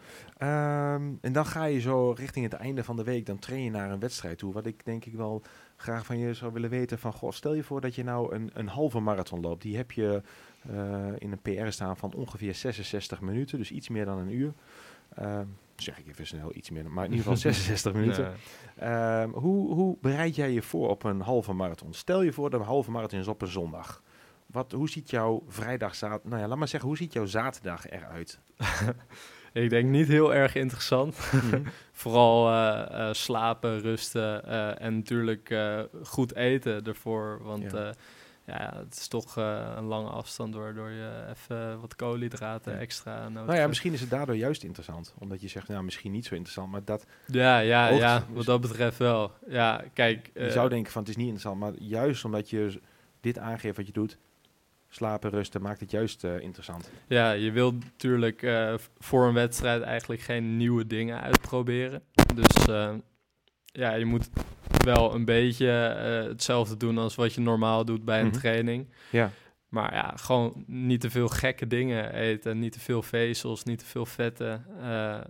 [0.48, 3.70] Um, en dan ga je zo richting het einde van de week, dan train je
[3.70, 4.52] naar een wedstrijd toe.
[4.52, 5.42] Wat ik denk ik wel
[5.76, 8.50] graag van je zou willen weten van, goh, stel je voor dat je nou een,
[8.54, 9.62] een halve marathon loopt.
[9.62, 10.22] Die heb je
[11.18, 14.52] in een PR staan van ongeveer 66 minuten, dus iets meer dan een uur.
[15.20, 15.40] Uh,
[15.76, 18.32] zeg ik even snel iets meer, maar in ieder geval 66 minuten.
[18.82, 21.92] Um, hoe, hoe bereid jij je voor op een halve marathon?
[21.92, 24.02] Stel je voor dat een halve marathon is op een zondag.
[24.46, 27.90] Wat, hoe ziet jouw vrijdag, zaterdag, nou ja, laat maar zeggen, hoe ziet jouw zaterdag
[27.90, 28.40] eruit?
[29.52, 31.18] ik denk niet heel erg interessant.
[31.32, 31.62] Mm-hmm.
[31.92, 35.58] Vooral uh, uh, slapen, rusten uh, en natuurlijk
[36.02, 37.42] goed eten ervoor.
[37.42, 37.94] Want ja
[38.46, 42.78] ja, het is toch uh, een lange afstand waardoor je even wat koolhydraten ja.
[42.78, 45.14] extra nodig Nou ja, misschien is het daardoor juist interessant.
[45.18, 47.06] Omdat je zegt, nou misschien niet zo interessant, maar dat...
[47.26, 49.32] Ja, ja, ja wat dat betreft wel.
[49.48, 50.30] Ja, kijk...
[50.34, 52.80] Je uh, zou denken van het is niet interessant, maar juist omdat je
[53.20, 54.18] dit aangeeft wat je doet,
[54.88, 56.90] slapen, rusten, maakt het juist uh, interessant.
[57.06, 58.46] Ja, je wilt natuurlijk
[58.98, 62.02] voor een wedstrijd eigenlijk geen nieuwe dingen uitproberen.
[62.34, 62.66] Dus
[63.76, 64.30] ja, je moet
[64.84, 68.40] wel een beetje uh, hetzelfde doen als wat je normaal doet bij een mm-hmm.
[68.40, 68.88] training.
[69.10, 69.30] Ja.
[69.68, 72.58] Maar ja, gewoon niet te veel gekke dingen eten.
[72.58, 74.66] Niet te veel vezels, niet te veel vetten.
[74.80, 75.20] Uh,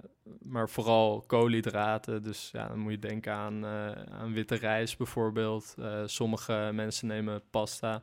[0.42, 2.22] maar vooral koolhydraten.
[2.22, 5.74] Dus ja, dan moet je denken aan, uh, aan witte rijst bijvoorbeeld.
[6.04, 8.02] sommige mensen nemen pasta.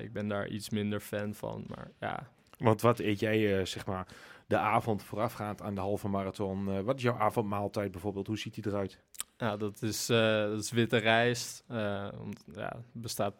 [0.00, 2.28] ik ben daar iets minder fan van, maar ja.
[2.58, 4.06] Want wat eet jij, zeg maar,
[4.46, 6.84] de avond voorafgaand aan de halve marathon?
[6.84, 8.26] wat is jouw avondmaaltijd bijvoorbeeld?
[8.26, 9.00] Hoe ziet die eruit?
[9.36, 11.64] Ja, dat is, uh, dat is witte rijst.
[11.70, 12.06] Uh,
[12.54, 13.34] ja, bestaat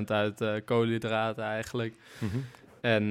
[0.00, 1.96] 80% uit koolhydraten eigenlijk.
[2.18, 2.44] Mm -hmm.
[2.80, 3.04] En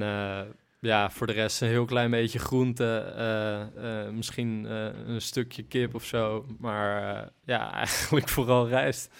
[0.79, 4.09] ja, voor de rest een heel klein beetje groente.
[4.13, 4.63] misschien
[5.09, 6.45] een stukje kip of zo.
[6.59, 9.13] Maar ja, eigenlijk vooral rijst.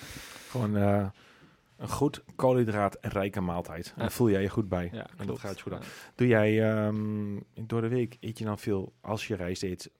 [0.49, 1.11] Gewoon
[1.79, 3.93] een goed koolhydraat en rijke maaltijd.
[3.95, 4.89] En daar voel jij je goed bij.
[4.91, 5.81] Ja, en dat gaat je goed aan.
[6.15, 9.91] Doe jij um, door de week, eet je dan veel, als je rijst eet,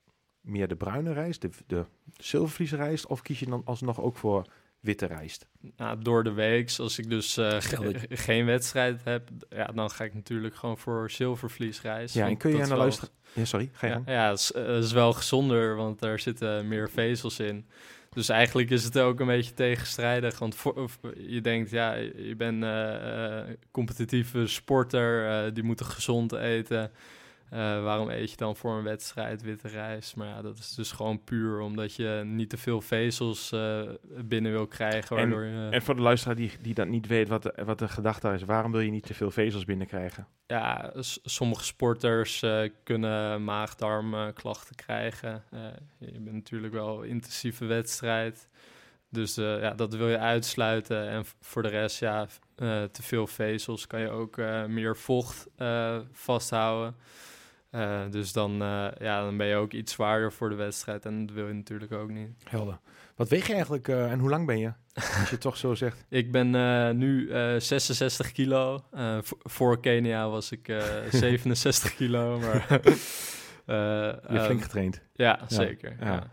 [0.42, 4.46] meer de bruine rijst, de, de zilvervlies rijst, of kies je dan alsnog ook voor
[4.80, 5.48] witte rijst?
[5.76, 10.04] Nou, door de week, als ik dus uh, ge geen wedstrijd heb, ja, dan ga
[10.04, 12.16] ik natuurlijk gewoon voor zilvervlies rijst.
[12.16, 13.10] Ja, en kun je aan de luisteren?
[13.34, 16.68] Ja, sorry, ga je ja, ja, het is, uh, is, wel gezonder, want daar zitten
[16.68, 17.66] meer vezels in.
[18.10, 20.40] Dus eigenlijk is het ook een beetje tegenstrijdig.
[20.40, 23.40] Want voor, je denkt, ja, je bent uh,
[23.72, 26.92] competitieve sporter, die moeten gezond eten.
[27.54, 30.16] Uh, waarom eet je dan voor een wedstrijd witte rijst?
[30.16, 33.82] Maar ja, dat is dus gewoon puur omdat je niet te veel vezels uh,
[34.26, 35.16] binnen wil krijgen.
[35.16, 37.80] Waardoor en, je, en voor de luisteraar die, die dat niet weet, wat de, wat
[37.80, 40.28] de gedachte is, waarom wil je niet te veel vezels binnenkrijgen?
[40.48, 45.44] Ja, sommige sporters uh, kunnen maagdarmklachten krijgen.
[45.98, 48.50] je bent natuurlijk wel intensieve wedstrijd.
[49.12, 51.10] Dus eh, ja, dat wil je uitsluiten.
[51.10, 55.48] En voor de rest, ja, eh, te veel vezels kan je ook eh, meer vocht
[55.56, 56.96] eh, vasthouden.
[57.70, 61.06] Eh, dus dan, eh, ja, dan ben je ook iets zwaarder voor de wedstrijd.
[61.06, 62.30] En dat wil je natuurlijk ook niet.
[62.44, 62.80] Helder.
[63.16, 64.72] Wat weeg je eigenlijk eh, en hoe lang ben je?
[64.94, 66.06] Als je het toch zo zegt.
[66.10, 66.50] Ik ben
[66.98, 68.84] nu eh 66 kilo.
[69.44, 72.40] Voor Kenia was ik eh 67 kilo.
[72.40, 75.02] Maar, Je hebt ehm, flink getraind.
[75.14, 75.96] Ja, zeker.
[76.00, 76.06] ja.
[76.06, 76.28] Ja.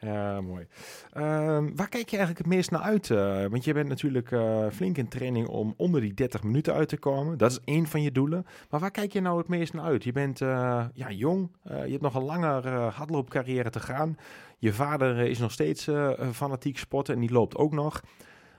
[0.00, 0.66] Ja, mooi.
[1.12, 3.10] Ehm, waar kijk je eigenlijk het meest naar uit?
[3.10, 3.44] eh?
[3.46, 6.96] want je bent natuurlijk eh, flink in training om onder die 30 minuten uit te
[6.96, 7.38] komen.
[7.38, 8.46] Dat is één van je doelen.
[8.70, 10.04] Maar waar kijk je nou het meest naar uit?
[10.04, 14.16] Je bent eh, ja, jong, je hebt nog een langer eh, hardloopcarrière te gaan.
[14.58, 15.88] Je vader is nog steeds
[16.32, 18.02] fanatiek sporten en die loopt ook nog.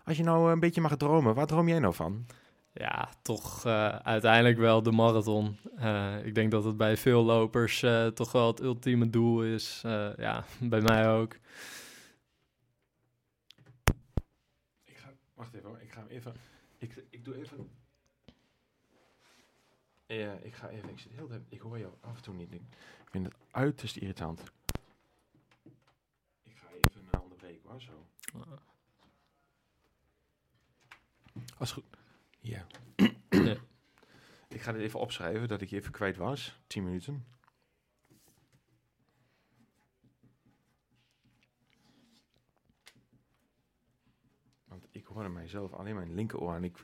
[0.05, 2.25] Als je nou een beetje mag dromen, waar droom jij nou van?
[2.79, 5.57] Ja, toch eh, uiteindelijk wel de marathon.
[5.75, 9.81] Eh, ik denk dat het bij veel lopers eh, toch wel het ultieme doel is.
[10.17, 11.35] Ja, bij mij ook.
[14.83, 15.79] Ik ga, wacht even, hoor.
[15.79, 16.33] ik ga hem even.
[16.77, 17.69] Ik, ik doe even.
[20.05, 20.89] Ja, ik ga even.
[20.89, 22.53] Ik zit heel de Ik hoor jou af en toe niet.
[22.53, 24.43] Ik vind het uiterst irritant.
[26.43, 28.07] Ik ga even een onderbreken hoor, zo.
[31.57, 31.98] Als goed.
[32.49, 32.65] Ja.
[33.29, 33.55] Ja.
[34.47, 36.59] Ik ga dit even opschrijven dat ik je even kwijt was.
[36.67, 37.25] 10 minuten.
[44.67, 46.77] Want ik hoorde mijzelf alleen mijn linkeroor en ik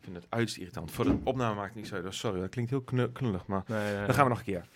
[0.00, 0.90] vind het uiterst irritant.
[0.90, 2.10] Voor de opname maakt het niet zo.
[2.10, 4.68] Sorry, dat klinkt heel knu- knullig, maar Nee, nee, dan gaan we nog een keer.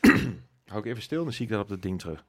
[0.66, 2.24] Hou ik even stil, dan zie ik dat op dat ding terug.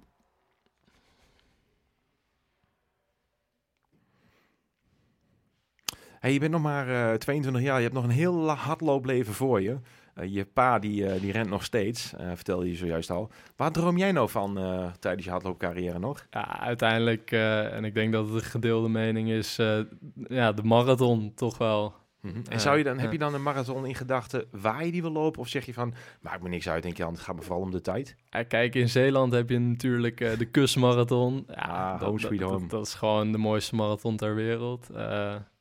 [6.25, 7.75] Hey, je bent nog maar eh, 22 jaar.
[7.77, 9.77] Je hebt nog een heel hardloopleven voor je.
[10.13, 13.29] Eh, je pa die, eh, die rent nog steeds, eh, vertelde je zojuist al.
[13.55, 16.25] Waar droom jij nou van eh, tijdens je hardloopcarrière nog?
[16.29, 19.79] Ja, uiteindelijk, eh, en ik denk dat het een gedeelde mening is, eh,
[20.27, 21.93] ja, de marathon toch wel.
[22.21, 22.35] Mhm.
[22.35, 25.01] En Eh, zou je dan, heb je dan een marathon in gedachten waar je die
[25.01, 25.41] wil lopen?
[25.41, 27.71] Of zeg je van, maakt me niks uit, denk je het gaat me vooral om
[27.71, 28.15] de tijd?
[28.47, 31.45] Kijk, in Zeeland heb je natuurlijk eh, de kustmarathon.
[31.47, 32.59] Ja, Ah, dat, home sweet home.
[32.59, 34.89] Dat, dat is gewoon de mooiste marathon ter wereld.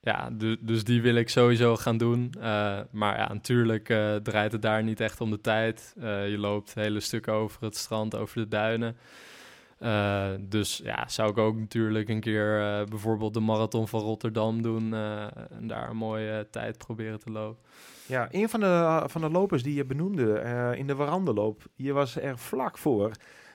[0.04, 2.32] Ja, du- dus die wil ik sowieso gaan doen.
[2.40, 5.94] Eh, maar ja, natuurlijk eh, draait het daar niet echt om de tijd.
[6.00, 8.96] Eh, je loopt hele stukken over het strand, over de duinen.
[10.48, 14.94] Dus ja, zou ik ook natuurlijk een keer bijvoorbeeld de marathon van Rotterdam doen.
[14.94, 17.62] en daar een mooie tijd proberen te lopen.
[18.06, 20.42] Ja, een van de, van de lopers die je benoemde
[20.76, 23.10] in de warandenloop, je was er vlak voor,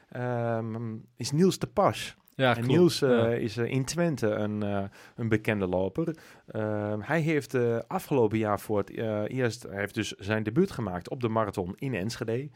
[0.10, 2.16] ehm, is Niels de Pas.
[2.40, 2.66] Ja, en.
[2.68, 3.28] Niels eh, Ja.
[3.32, 4.84] is eh, in Twente een, eh,
[5.16, 6.16] een bekende loper.
[6.48, 7.56] Ehm, hij heeft
[7.88, 8.90] afgelopen jaar voor het
[9.30, 12.50] eerst, hij heeft dus zijn debuut gemaakt op de marathon in Enschede.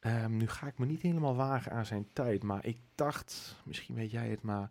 [0.00, 3.94] Ehm, nu ga ik me niet helemaal wagen aan zijn tijd, maar ik dacht, misschien
[3.94, 4.70] weet jij het, maar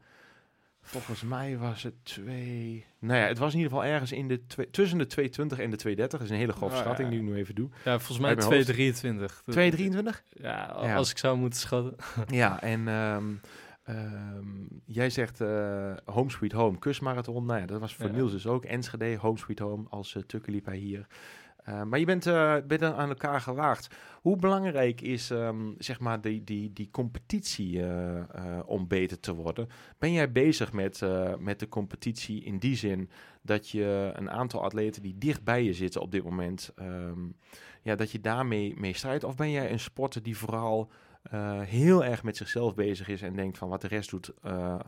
[0.82, 2.86] volgens mij was het twee...
[3.00, 5.70] Nou ja, het was in ieder geval ergens in de twee, tussen de 220 en
[5.70, 6.20] de 230.
[6.20, 7.16] Dat is een hele grove Oh, schatting ja.
[7.16, 7.70] die ik nu even doe.
[7.84, 8.64] Ja, volgens mij Uit mijn hoofd.
[8.66, 9.42] 223.
[9.46, 10.24] 223?
[10.30, 10.96] Ja, Ja.
[10.96, 11.96] als ik zou moeten schatten.
[12.28, 13.24] Ja, en ehm,
[13.86, 14.48] ehm,
[14.86, 17.46] jij zegt eh Home Sweet Home, kustmarathon.
[17.46, 18.12] Nou ja, dat was voor Ja.
[18.12, 18.66] Niels dus ook.
[18.66, 21.08] Enschede, Home Sweet Home, als uh, Tukke liep hij hier.
[21.66, 23.96] Eh, maar je bent, eh, bent aan elkaar gewaagd.
[24.22, 29.34] Hoe belangrijk is ehm, zeg maar die, die, die competitie eh, eh, om beter te
[29.36, 29.68] worden?
[29.98, 33.10] Ben jij bezig met, eh, met de competitie in die zin
[33.42, 37.20] dat je een aantal atleten die dicht bij je zitten op dit moment, ehm,
[37.82, 39.24] ja, dat je daarmee mee strijdt?
[39.24, 40.92] Of ben jij een sporter die vooral
[41.32, 44.80] eh, heel erg met zichzelf bezig is en denkt van wat de rest doet, eh,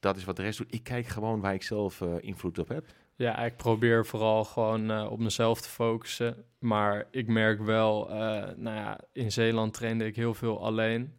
[0.00, 0.74] dat is wat de rest doet.
[0.74, 2.84] Ik kijk gewoon waar ik zelf eh, invloed op heb.
[3.16, 6.44] Ja, ik probeer vooral gewoon op mezelf te focussen.
[6.58, 8.08] Maar ik merk wel,
[8.56, 11.12] nou ja, in Zeeland trainde ik heel veel alleen.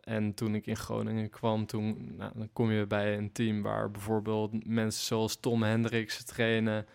[0.00, 3.90] En toen ik in Groningen kwam, toen nou, dan kom je bij een team waar
[3.90, 6.86] bijvoorbeeld mensen zoals Tom Hendricks trainen.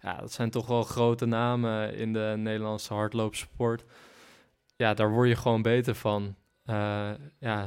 [0.00, 3.84] Ja, dat zijn toch wel grote namen in de Nederlandse hardloopsport.
[4.78, 6.34] Ja, daar word je gewoon beter van.
[6.64, 7.66] Eh, ja,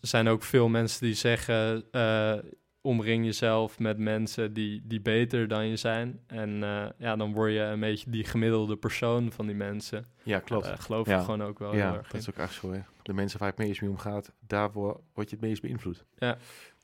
[0.00, 2.34] zijn ook veel mensen die zeggen, eh,
[2.80, 6.20] omring jezelf met mensen die, die beter dan je zijn.
[6.26, 10.06] En eh, ja, dan word je een beetje die gemiddelde persoon van die mensen.
[10.22, 10.66] Ja, klopt.
[10.80, 11.18] Geloof Ja.
[11.18, 12.18] ik gewoon ook wel ja, heel erg dat in.
[12.18, 12.72] is ook echt zo.
[12.72, 12.80] Hè.
[13.02, 16.04] De mensen waar het meest mee omgaat, daar wo- word je het meest beïnvloed.
[16.18, 16.36] Ja.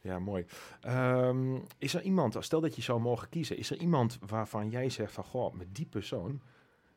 [0.02, 0.44] Ja, mooi.
[0.80, 4.90] Ehm, is er iemand, stel dat je zou mogen kiezen, is er iemand waarvan jij
[4.90, 6.40] zegt van, goh, met die persoon,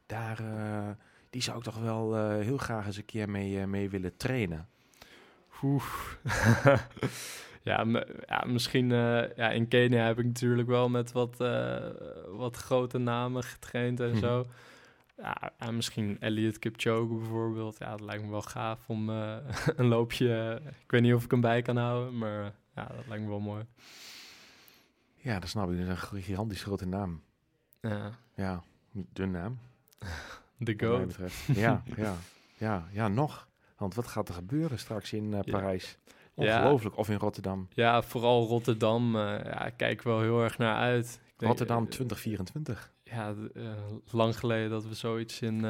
[0.05, 0.39] daar,
[1.29, 4.17] die zou ik toch wel eh, heel graag eens een keer mee, eh, mee willen
[4.17, 4.67] trainen?
[5.63, 5.83] Oeh.
[7.61, 7.83] ja,
[8.45, 11.37] misschien eh, ja, in Kenia heb ik natuurlijk wel met wat,
[12.31, 14.17] wat grote namen getraind en Mhm.
[14.19, 14.45] zo.
[15.17, 17.77] Ja, ja, misschien Elliot Kipchoge bijvoorbeeld.
[17.79, 19.09] Ja, dat lijkt me wel gaaf om
[19.79, 20.61] een loopje...
[20.83, 22.43] ik weet niet of ik hem bij kan houden, maar
[22.75, 23.65] ja, dat lijkt me wel mooi.
[25.15, 25.77] Ja, dat snap ik.
[25.87, 27.21] Dat is een gigantisch grote naam.
[27.81, 28.63] Ja, Ja,
[29.13, 29.59] de naam.
[30.59, 31.17] de GOAT.
[31.55, 32.15] Ja, ja,
[32.57, 33.47] ja, ja, nog.
[33.77, 35.51] Want wat gaat er gebeuren straks in eh, Ja.
[35.51, 35.97] Parijs?
[36.33, 36.57] Ja.
[36.57, 36.97] Ongelooflijk.
[36.97, 37.67] Of in Rotterdam.
[37.73, 39.15] Ja, vooral Rotterdam.
[39.15, 41.19] eh ja, ik kijk wel heel erg naar uit.
[41.37, 42.91] Ik Rotterdam eh, 2024.
[43.03, 43.63] ja, d- eh,
[44.11, 45.63] lang geleden dat we zoiets in,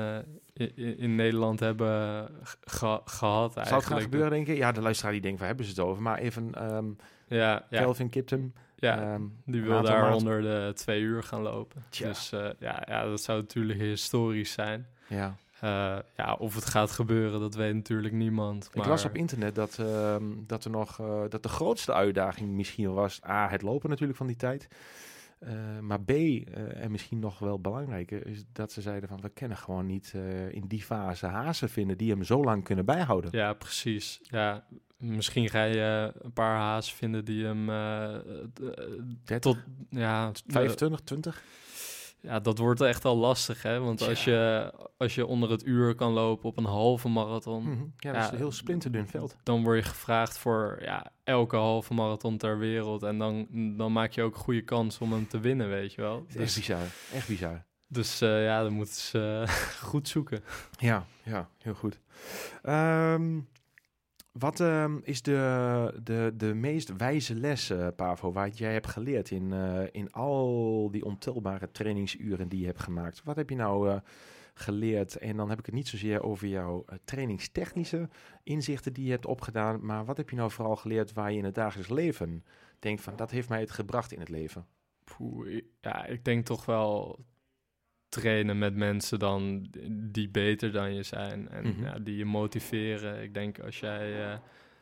[0.54, 2.30] in, in Nederland hebben
[2.64, 3.86] ge- gehad Zou het eigenlijk.
[3.86, 4.56] gaan gebeuren, denk je?
[4.56, 6.02] Ja, de luisteraar die denkt, waar hebben ze het over?
[6.02, 6.86] Maar even ehm
[7.28, 8.54] Ja, ja, Kelvin Kiptum.
[8.80, 11.84] Ja ehm, die wil daar onder de twee uur gaan lopen.
[11.90, 12.08] Tja.
[12.08, 14.88] Dus eh, ja, ja, dat zou natuurlijk historisch zijn.
[15.08, 15.36] Ja.
[15.60, 18.70] Eh, ja, of het gaat gebeuren, dat weet natuurlijk niemand.
[18.74, 22.94] Ik las op internet dat, ehm, dat er nog eh, dat de grootste uitdaging misschien
[22.94, 24.68] was A, het lopen natuurlijk van die tijd.
[25.82, 26.10] Maar B,
[26.74, 30.14] en misschien nog wel belangrijker, is dat ze zeiden van we kennen gewoon niet
[30.50, 33.32] in die fase hazen vinden die hem zo lang kunnen bijhouden.
[33.34, 34.20] Ja, precies.
[34.22, 34.66] Ja,
[35.00, 37.66] misschien ga je een paar haas vinden die hem
[39.24, 39.58] 30, tot
[39.90, 41.44] ja, 25, 20?
[42.22, 43.80] Ja, dat wordt echt al lastig, hè?
[43.80, 47.84] Want als je, als je onder het uur kan lopen op een halve marathon, Mhm.
[47.98, 49.36] Ja, dat is een heel splinterdun veld.
[49.44, 53.04] dan word je gevraagd voor ja, elke halve marathon ter wereld.
[53.04, 56.02] En dan, dan maak je ook een goede kans om hem te winnen, weet je
[56.02, 56.26] wel.
[56.28, 56.82] Is echt Dus, bizar,
[57.14, 57.64] echt bizar.
[57.88, 59.44] dus eh, ja, dan moeten ze
[59.90, 60.44] goed zoeken.
[60.78, 62.00] Ja, ja, heel goed.
[62.62, 63.40] Ehm,
[64.32, 69.32] wat ehm, is de, de, de meest wijze les, eh, Pavo, wat jij hebt geleerd
[69.32, 73.24] in, eh, in al die ontelbare trainingsuren die je hebt gemaakt?
[73.24, 74.00] Wat heb je nou eh,
[74.54, 75.18] geleerd?
[75.18, 78.10] En dan heb ik het niet zozeer over jouw trainingstechnische
[78.44, 81.46] inzichten die je hebt opgedaan, maar wat heb je nou vooral geleerd waar je in
[81.46, 82.44] het dagelijks leven
[82.80, 84.66] denkt van, dat heeft mij het gebracht in het leven?
[85.04, 87.20] Poeh, ja, ik denk toch wel
[88.10, 91.84] trainen met mensen dan die beter dan je zijn en Mhm.
[91.84, 93.24] ja, die je motiveren.
[93.24, 94.38] Ik denk als jij eh,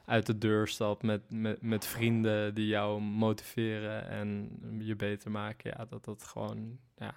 [0.06, 5.74] uit de deur stapt met, met, met vrienden die jou motiveren en je beter maken,
[5.78, 7.16] ja, dat dat gewoon ja,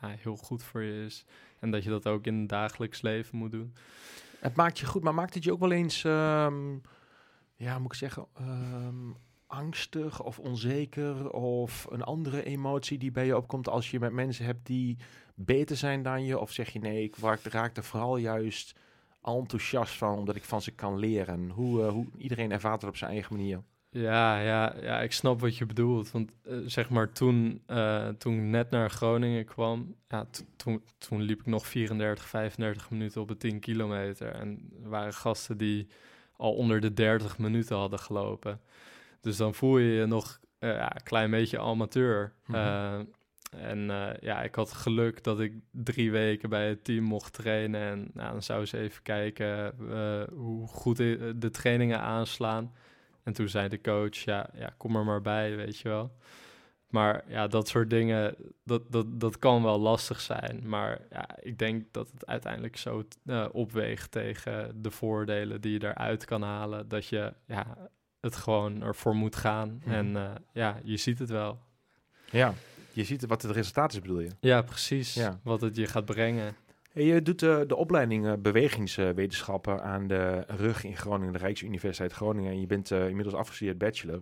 [0.00, 1.24] ja, heel goed voor je is.
[1.58, 3.74] En dat je dat ook in het dagelijks leven moet doen.
[4.38, 6.76] Het maakt je goed, maar maakt het je ook wel eens, ehm,
[7.56, 9.10] ja, moet ik zeggen, ehm,
[9.46, 14.44] angstig of onzeker of een andere emotie die bij je opkomt als je met mensen
[14.44, 14.96] hebt die
[15.34, 16.38] beter zijn dan je?
[16.38, 18.80] Of zeg je nee, ik raak, er vooral juist
[19.22, 21.50] enthousiast van omdat ik van ze kan leren?
[21.50, 23.62] Hoe, eh, hoe iedereen ervaart het op zijn eigen manier.
[23.90, 26.10] Ja, ja, ja, ik snap wat je bedoelt.
[26.10, 31.22] Want eh, zeg maar toen, eh, toen ik net naar Groningen kwam, ja, toen, toen
[31.22, 34.32] liep ik nog 34, 35 minuten op de 10 kilometer.
[34.32, 35.86] En er waren gasten die
[36.36, 38.60] al onder de 30 minuten hadden gelopen.
[39.20, 42.32] Dus dan voel je je nog ja, een klein beetje amateur.
[42.46, 43.04] Mhm.
[43.56, 47.80] En eh, ja, ik had geluk dat ik drie weken bij het team mocht trainen.
[47.80, 52.72] En nou, dan zou ze even kijken eh, hoe goed de, de trainingen aanslaan.
[53.22, 56.12] En toen zei de coach, ja, ja, kom er maar bij, weet je wel.
[56.92, 58.34] Maar ja, dat soort dingen,
[58.64, 60.68] dat, dat, dat kan wel lastig zijn.
[60.68, 65.84] Maar ja, ik denk dat het uiteindelijk zo eh, opweegt tegen de voordelen die je
[65.84, 66.88] eruit kan halen.
[66.88, 67.76] Dat je ja,
[68.20, 69.80] het gewoon ervoor moet gaan.
[69.84, 69.94] Mhm.
[69.94, 71.58] En eh, ja, je ziet het wel.
[72.30, 72.54] Ja,
[72.92, 74.30] je ziet wat het resultaat is, bedoel je?
[74.40, 75.14] Ja, precies.
[75.14, 75.40] Ja.
[75.42, 76.54] Wat het je gaat brengen.
[76.94, 82.50] Je doet eh, de opleiding eh, bewegingswetenschappen aan de RUG in Groningen, de Rijksuniversiteit Groningen.
[82.50, 84.20] En je bent eh, inmiddels afgestudeerd bachelor.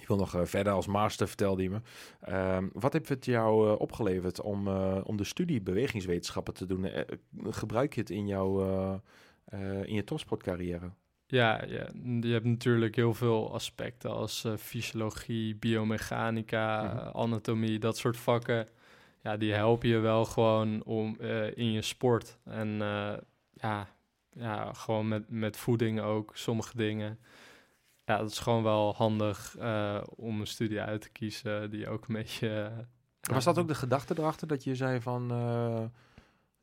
[0.00, 1.80] Je wil nog verder als master, vertelde je me.
[2.20, 4.68] Ehm, wat heeft het jou opgeleverd om,
[5.02, 6.90] om de studie bewegingswetenschappen te doen?
[7.42, 8.60] Gebruik je het in, jouw
[9.84, 10.90] in je topsportcarrière?
[11.30, 11.86] Ja, ja,
[12.20, 17.16] je hebt natuurlijk heel veel aspecten als eh, fysiologie, biomechanica, Mhm.
[17.16, 18.68] anatomie, dat soort vakken.
[19.22, 22.38] Ja, die helpen je wel gewoon om eh, in je sport.
[22.44, 23.12] En eh,
[23.52, 23.88] ja,
[24.32, 27.18] ja, gewoon met, met voeding ook, sommige dingen.
[28.04, 29.56] Ja, dat is gewoon wel handig
[30.16, 32.70] om een studie uit te kiezen die ook een beetje...
[33.20, 35.30] Was dat ook de gedachte erachter dat je zei van...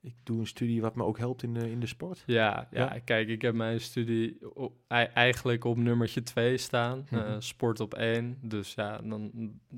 [0.05, 2.23] ik doe een studie wat me ook helpt in de, in de sport?
[2.25, 2.99] Ja, ja, Ja?
[2.99, 4.73] kijk, ik heb mijn studie op,
[5.13, 7.05] eigenlijk op nummertje 2 staan.
[7.11, 7.39] eh, Mhm.
[7.39, 8.37] sport op 1.
[8.41, 9.31] Dus ja, dan,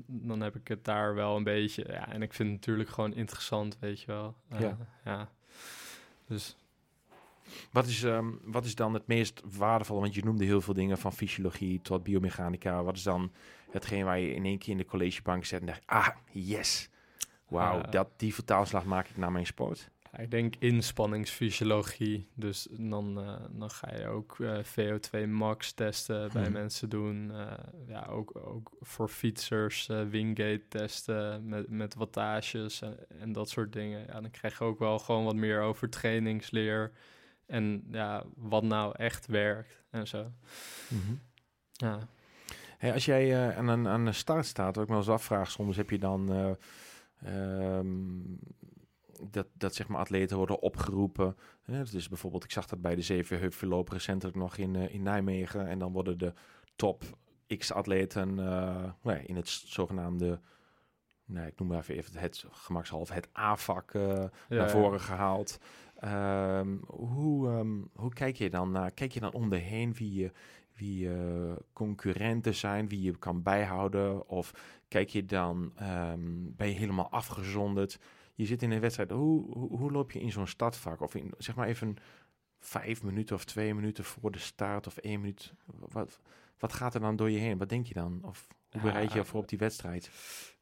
[0.06, 1.84] dan heb ik het daar wel een beetje...
[1.88, 4.34] Ja, en ik vind het natuurlijk gewoon interessant, weet je wel.
[4.48, 4.76] Eh, Ja.
[5.04, 5.28] ja.
[6.26, 6.56] Dus
[7.72, 10.00] Wat is, ehm, wat is dan het meest waardevolle?
[10.00, 12.82] Want je noemde heel veel dingen van fysiologie tot biomechanica.
[12.82, 13.32] Wat is dan
[13.70, 15.82] hetgeen waar je in één keer in de collegebank zet en denkt...
[15.86, 16.88] Ah, yes!
[17.48, 17.90] Wauw, Eh.
[17.90, 19.90] dat die vertaalslag maak ik naar mijn sport.
[20.12, 22.28] Ja, ik denk inspanningsfysiologie.
[22.34, 26.52] Dus dan, eh, dan ga je ook eh, VO2 max testen bij Mhm.
[26.52, 27.30] mensen doen.
[27.32, 27.52] Eh,
[27.86, 34.06] ja, ook, ook voor fietsers Wingate testen met, met wattages en, en dat soort dingen.
[34.06, 36.92] Ja, dan krijg je ook wel gewoon wat meer over trainingsleer.
[37.46, 40.32] En ja, wat nou echt werkt en zo.
[41.72, 41.98] Ja,
[42.78, 45.90] Hey, als jij aan, aan de start staat, wat ik me eens afvraag, soms heb
[45.90, 46.56] je dan
[47.26, 48.38] um,
[49.30, 51.36] dat, dat zeg maar atleten worden opgeroepen.
[51.62, 51.84] Hè?
[51.84, 55.66] Dus bijvoorbeeld, ik zag dat bij de Zevenheuvelloop recentelijk nog in, uh, in Nijmegen.
[55.66, 56.32] En dan worden de
[56.76, 57.04] top
[57.58, 60.40] X-atleten nou in het zogenaamde
[61.28, 65.04] nee, ik noem maar even het gemakshalve het A-vak uh, ja, naar voren ja.
[65.04, 65.58] gehaald.
[66.04, 68.90] Um, hoe, um, hoe kijk je dan naar?
[68.90, 70.32] Kijk je dan om de heen wie je,
[70.74, 74.28] wie uh, concurrenten zijn, wie je kan bijhouden?
[74.28, 74.52] Of
[74.88, 77.98] kijk je dan, um, ben je helemaal afgezonderd?
[78.38, 79.10] Je zit in een wedstrijd.
[79.10, 81.00] Hoe, hoe, hoe loop je in zo'n stadvak?
[81.00, 81.96] Of in, zeg maar even
[82.60, 85.52] vijf minuten of twee minuten voor de start of één minuut.
[85.66, 86.20] Wat,
[86.58, 87.58] wat gaat er dan door je heen?
[87.58, 88.20] Wat denk je dan?
[88.22, 90.10] Of hoe bereid je je voor op die wedstrijd?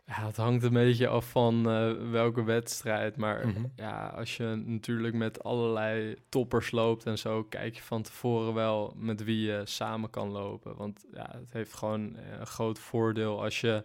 [0.04, 3.16] Ja, het hangt een beetje af van uh, welke wedstrijd.
[3.16, 3.72] Maar mm -hmm.
[3.76, 8.94] ja, als je natuurlijk met allerlei toppers loopt en zo, kijk je van tevoren wel
[8.96, 10.76] met wie je samen kan lopen.
[10.76, 13.84] Want ja, het heeft gewoon een groot voordeel als je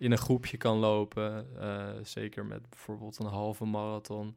[0.00, 1.46] in een groepje kan lopen.
[1.56, 4.36] Uh, zeker met bijvoorbeeld een halve marathon.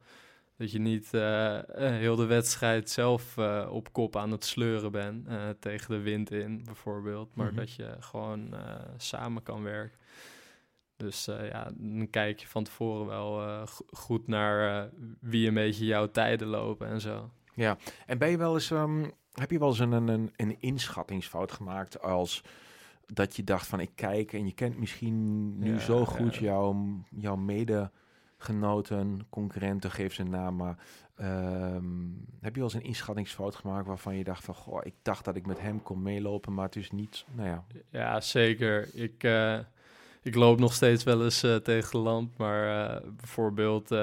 [0.57, 5.27] Dat je niet uh, heel de wedstrijd zelf uh, op kop aan het sleuren bent.
[5.59, 7.35] tegen de wind in bijvoorbeeld.
[7.35, 7.65] Maar mm -hmm.
[7.65, 8.55] dat je gewoon
[8.97, 9.97] samen kan werken.
[10.97, 14.89] Dus ja, dan kijk je van tevoren wel goed naar
[15.19, 17.31] wie een beetje jouw tijden lopen en zo.
[17.53, 21.51] Ja, en ben je wel eens, um, heb je wel eens een, een, een inschattingsfout
[21.51, 22.43] gemaakt als
[23.05, 26.41] dat je dacht van ik kijk en je kent misschien nu ja, zo goed ja.
[26.41, 30.77] jouw, jouw medegenoten, concurrenten, geef ze een naam, maar
[31.21, 35.25] um, heb je wel eens een inschattingsfout gemaakt waarvan je dacht van goh, ik dacht
[35.25, 37.63] dat ik met hem kon meelopen, maar het is niet, nou ja.
[37.89, 38.95] Ja, zeker.
[38.95, 39.23] Ik
[40.21, 42.37] ik loop nog steeds wel eens uh, tegen de lamp.
[42.37, 43.95] Maar uh, bijvoorbeeld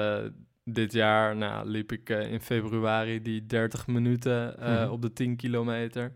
[0.63, 4.91] dit jaar nou, liep ik in februari die 30 minuten mm.
[4.91, 6.13] op de 10 kilometer.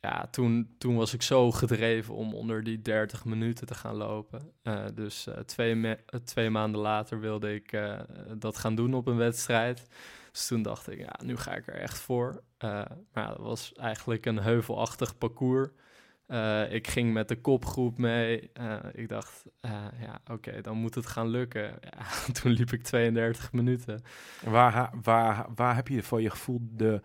[0.00, 4.52] Ja, toen, toen was ik zo gedreven om onder die 30 minuten te gaan lopen.
[4.94, 7.78] dus twee, twee maanden later wilde ik
[8.38, 9.86] dat gaan doen op een wedstrijd.
[10.32, 12.42] Dus toen dacht ik, ja, nu ga ik er echt voor.
[12.58, 15.68] maar ja, dat was eigenlijk een heuvelachtig parcours.
[16.70, 18.50] Ik ging met de kopgroep mee.
[18.92, 19.44] Ik dacht,
[20.00, 21.74] ja, oké, dan moet het gaan lukken.
[21.80, 24.02] Ja, toen liep ik 32 minuten.
[24.44, 27.00] Waar, waar, waar heb je voor je gevoel de...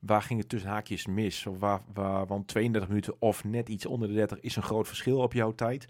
[0.00, 1.46] Waar ging het tussen haakjes mis?
[1.46, 4.86] Of waar, waar, want 32 minuten of net iets onder de 30 is een groot
[4.86, 5.86] verschil op jouw tijd.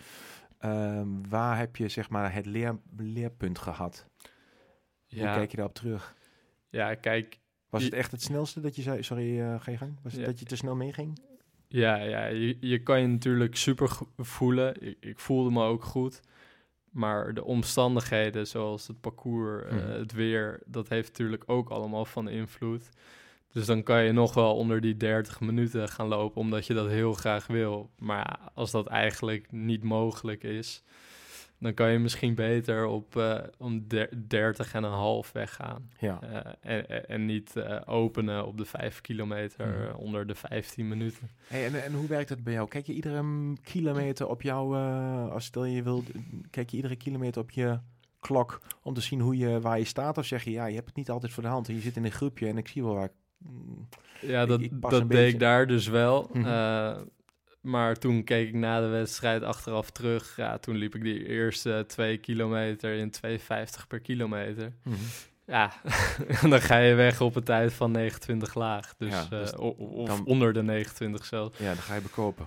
[0.58, 4.06] Ehm, waar heb je zeg maar het leer, leerpunt gehad?
[5.06, 5.24] Ja.
[5.24, 6.14] Hoe kijk je daarop terug?
[6.68, 7.38] Ja, kijk...
[7.68, 9.02] Was het echt het snelste dat je zei...
[9.02, 9.98] Sorry, ga je gang?
[10.02, 11.18] Was het dat je te snel meeging?
[11.72, 14.82] Ja, ja je, je kan je natuurlijk super voelen.
[14.82, 16.20] Ik, ik, voelde me ook goed.
[16.90, 19.78] Maar de omstandigheden, zoals het parcours, mm.
[19.78, 22.88] uh, het weer, dat heeft natuurlijk ook allemaal van invloed.
[23.52, 26.88] Dus dan kan je nog wel onder die 30 minuten gaan lopen, omdat je dat
[26.88, 27.90] heel graag wil.
[27.98, 30.82] Maar als dat eigenlijk niet mogelijk is,
[31.58, 33.86] dan kan je misschien beter op uh, om
[34.26, 35.90] 30 en een half weggaan.
[35.98, 36.18] Ja.
[36.22, 39.96] Uh, en, en, niet uh, openen op de 5 kilometer mm.
[39.96, 41.28] onder de 15 minuten.
[41.46, 42.68] Hey, en, en hoe werkt het bij jou?
[42.68, 44.76] Kijk je iedere kilometer op jou,
[45.30, 46.04] als stel je wil,
[46.50, 47.78] kijk je iedere kilometer op je
[48.20, 50.18] klok om te zien hoe je, waar je staat?
[50.18, 51.96] Of zeg je, ja, je hebt het niet altijd voor de hand en je zit
[51.96, 53.12] in een groepje en ik zie wel waar ik...
[54.20, 56.30] Ja, dat, ik dat deed ik daar dus wel.
[56.32, 57.10] Mm -hmm.
[57.60, 60.36] Maar toen keek ik na de wedstrijd achteraf terug.
[60.36, 63.38] Ja, toen liep ik die eerste twee kilometer in 2,50
[63.88, 64.72] per kilometer.
[64.82, 65.06] Mm -hmm.
[65.46, 65.72] Ja,
[66.50, 68.94] dan ga je weg op een tijd van 29 laag.
[68.96, 71.58] Dus, ja, dus uh, of dan, onder de 29 zelfs.
[71.58, 72.46] Ja, dan ga je bekopen.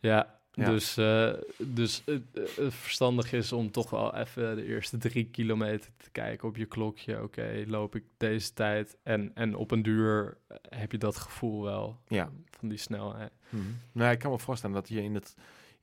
[0.00, 0.70] Ja, ja.
[0.70, 5.90] Dus, uh, dus het, het, verstandig is om toch wel even de eerste drie kilometer
[5.96, 7.22] te kijken op je klokje.
[7.22, 8.96] Oké, loop ik deze tijd?
[9.02, 10.36] En, en op een duur
[10.68, 12.30] heb je dat gevoel wel ja.
[12.50, 13.32] van die snelheid.
[13.48, 13.78] Hmm.
[13.92, 15.34] Nou, ik kan me voorstellen dat je in het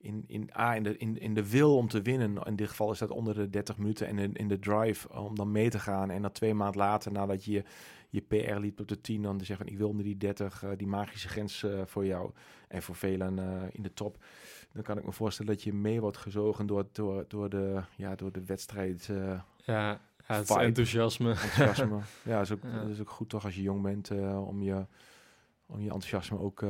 [0.02, 2.92] in, in, A, in, de, in, in de wil om te winnen, in dit geval
[2.92, 5.78] is dat onder de 30 minuten, en in, in de drive om dan mee te
[5.78, 6.10] gaan.
[6.10, 7.64] En dan twee maanden later, nadat je
[8.08, 10.70] je PR liep op de 10, dan te zeggen ik wil onder die 30, uh,
[10.76, 12.30] die magische grens uh, voor jou
[12.68, 13.38] en voor velen
[13.72, 14.24] in de top.
[14.72, 18.14] Dan kan ik me voorstellen dat je mee wordt gezogen door, door, door, de, ja,
[18.14, 19.04] door de wedstrijd.
[19.06, 21.30] ja, ja, het enthousiasme.
[21.30, 21.98] enthousiasme.
[22.30, 22.80] ja, dat is, ook, ja.
[22.80, 24.86] dat is ook goed toch als je jong bent om, je,
[25.66, 26.64] om je enthousiasme ook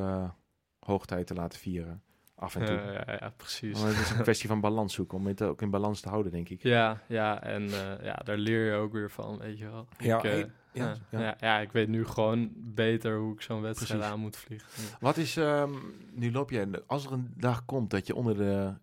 [0.79, 2.03] hoogtijd te laten vieren.
[2.43, 2.77] Af en toe.
[2.77, 3.81] Uh, ja, ja, precies.
[3.81, 6.33] Maar het is een kwestie van balans zoeken, om het ook in balans te houden,
[6.33, 6.63] denk ik.
[6.63, 9.89] Ja, ja en uh, ja, daar leer je ook weer van, weet je wel.
[9.99, 11.37] Ja, ik, uh, ja, ja, ja.
[11.41, 14.13] ja, ik weet nu gewoon beter hoe ik zo'n wedstrijd precies.
[14.13, 14.69] aan moet vliegen.
[15.01, 18.75] Wat is, um, nu loop je, als er een dag komt dat je onder de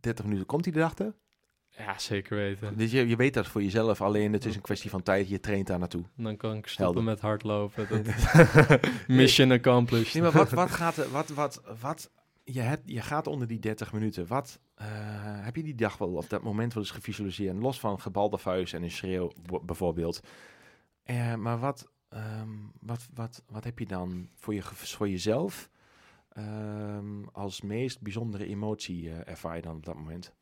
[0.00, 1.14] 30 minuten, komt die de dag er?
[1.76, 2.76] Ja, zeker weten.
[2.76, 5.28] Dus je, je weet dat voor jezelf, alleen het is een kwestie van tijd.
[5.28, 6.04] Je traint daar naartoe.
[6.16, 7.02] Dan kan ik stoppen Helder.
[7.02, 7.88] met hardlopen.
[7.88, 8.06] Dat
[9.06, 10.14] mission accomplished.
[10.14, 12.10] Nee, maar wat, wat gaat er, wat, wat, wat,
[12.44, 14.26] je, hebt, je gaat onder die 30 minuten.
[14.26, 14.86] Wat eh,
[15.44, 17.56] heb je die dag wel of dat moment wel eens gevisualiseerd?
[17.56, 19.32] Los van gebalde vuist en een schreeuw
[19.62, 20.20] bijvoorbeeld.
[21.04, 22.50] Eh, maar wat, ehm,
[22.80, 25.70] wat, wat, wat heb je dan voor, je, voor jezelf
[26.28, 30.34] ehm, als meest bijzondere emotie eh, ervaar je dan op dat moment?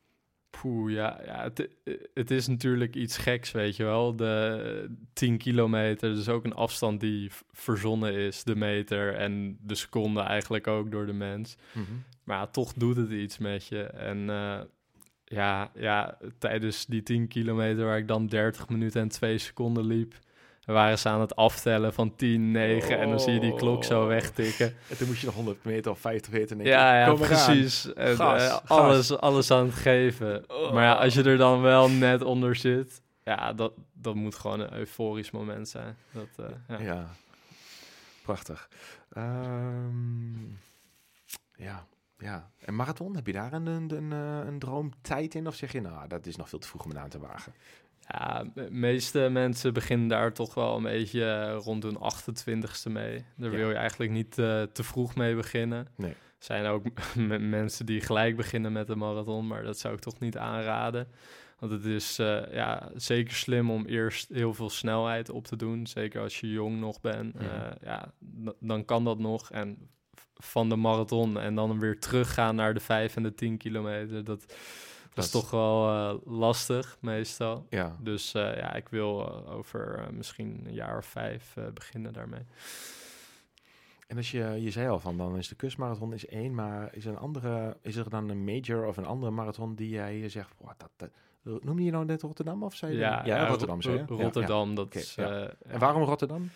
[0.61, 1.69] Poeh, ja, ja het,
[2.15, 4.17] het is natuurlijk iets geks, weet je wel.
[4.17, 10.21] De 10 kilometer, dus ook een afstand die verzonnen is, de meter en de seconde
[10.21, 11.57] eigenlijk ook door de mens.
[12.25, 13.83] Maar ja, toch doet het iets met je.
[13.83, 14.61] En eh,
[15.25, 20.15] ja, ja, tijdens die 10 kilometer waar ik dan 30 minuten en 2 seconden liep,
[20.65, 24.01] waren ze aan het aftellen van 10, 9 en dan zie je die klok zo
[24.03, 24.07] Oh.
[24.09, 24.75] wegtikken.
[24.89, 26.73] En toen moest je nog 100 meter of 50 meter nemen.
[26.73, 27.93] Ja, ja, Kom precies.
[27.93, 28.69] En, Gas, eh, gas.
[28.69, 30.45] alles, alles aan het geven.
[30.51, 30.73] Oh.
[30.73, 34.61] Maar ja, als je er dan wel net onder zit, ja, dat, dat moet gewoon
[34.61, 35.97] een euforisch moment zijn.
[36.11, 36.85] Dat, eh, ja.
[36.85, 37.07] Ja,
[38.23, 38.69] prachtig.
[39.13, 40.45] Ehm,
[41.57, 41.87] ja,
[42.19, 42.51] ja.
[42.59, 45.47] En marathon, heb je daar een, een, een, eh, een droomtijd in?
[45.47, 47.53] Of zeg je, nou, dat is nog veel te vroeg om aan te wagen?
[48.09, 53.24] Ja, de meeste mensen beginnen daar toch wel een beetje eh, rond hun 28ste mee.
[53.36, 53.57] Daar Ja.
[53.57, 55.86] wil je eigenlijk niet eh, te vroeg mee beginnen.
[55.96, 56.11] Nee.
[56.11, 56.16] Er
[56.48, 56.84] zijn ook
[57.59, 61.09] mensen die gelijk beginnen met de marathon, maar dat zou ik toch niet aanraden.
[61.59, 65.86] Want het is eh, ja, zeker slim om eerst heel veel snelheid op te doen.
[65.86, 67.36] Zeker als je jong nog bent.
[67.82, 68.12] Ja,
[68.61, 69.50] dan kan dat nog.
[69.50, 69.88] En
[70.34, 74.24] van de marathon en dan weer teruggaan naar de 5 en de 10 kilometer.
[74.24, 74.55] Dat,
[75.15, 77.67] dat, is- toch wel eh, lastig meestal.
[77.69, 82.43] Ja, Dus eh, ja, ik wil eh, over misschien een jaar of vijf beginnen daarmee.
[84.07, 87.05] en als je, je zei al van, dan is de kustmarathon is één, maar is,
[87.05, 90.53] er een andere, is er dan een major of een andere marathon die jij zegt,
[90.59, 90.91] "Wow, dat,
[91.43, 92.99] dat, noem je nou net Rotterdam of zei je?
[92.99, 94.05] ja, Rotterdam, Ja, ja.
[94.09, 95.17] Rotterdam, dat is...
[95.17, 96.51] En waarom Rotterdam?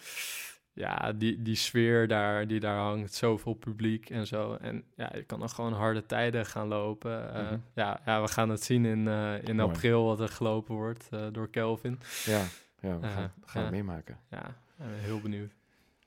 [0.77, 4.55] Ja, die, die sfeer daar, die daar hangt, zoveel publiek en zo.
[4.55, 7.35] En ja, je kan dan gewoon harde tijden gaan lopen.
[7.35, 7.59] Eh, Mhm.
[7.75, 9.69] ja, ja, we gaan het zien in, eh, in Mooi.
[9.69, 11.99] april wat er gelopen wordt eh, door Kelvin.
[12.25, 12.45] Ja,
[12.81, 14.19] ja we gaan, gaan meemaken.
[14.31, 15.53] Ja, heel benieuwd.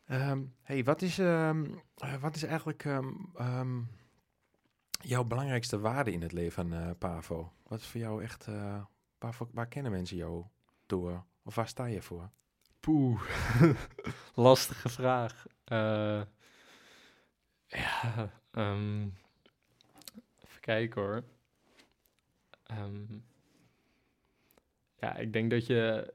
[0.05, 1.65] Ehm, hey, wat is, ehm,
[1.97, 3.79] eh, wat is eigenlijk ehm, ehm,
[5.01, 7.51] jouw belangrijkste waarde in het leven, eh, Pavo?
[7.67, 8.81] Wat is voor jou echt, eh,
[9.19, 10.43] waar, waar kennen mensen jou
[10.85, 11.23] door?
[11.43, 12.29] Of waar sta je voor?
[12.89, 13.21] Poeh,
[14.35, 15.45] lastige vraag.
[15.63, 16.21] Eh,
[17.67, 19.07] ja, ehm,
[20.43, 21.23] even kijken hoor.
[22.63, 23.05] Ehm,
[24.99, 26.13] ja, ik denk dat je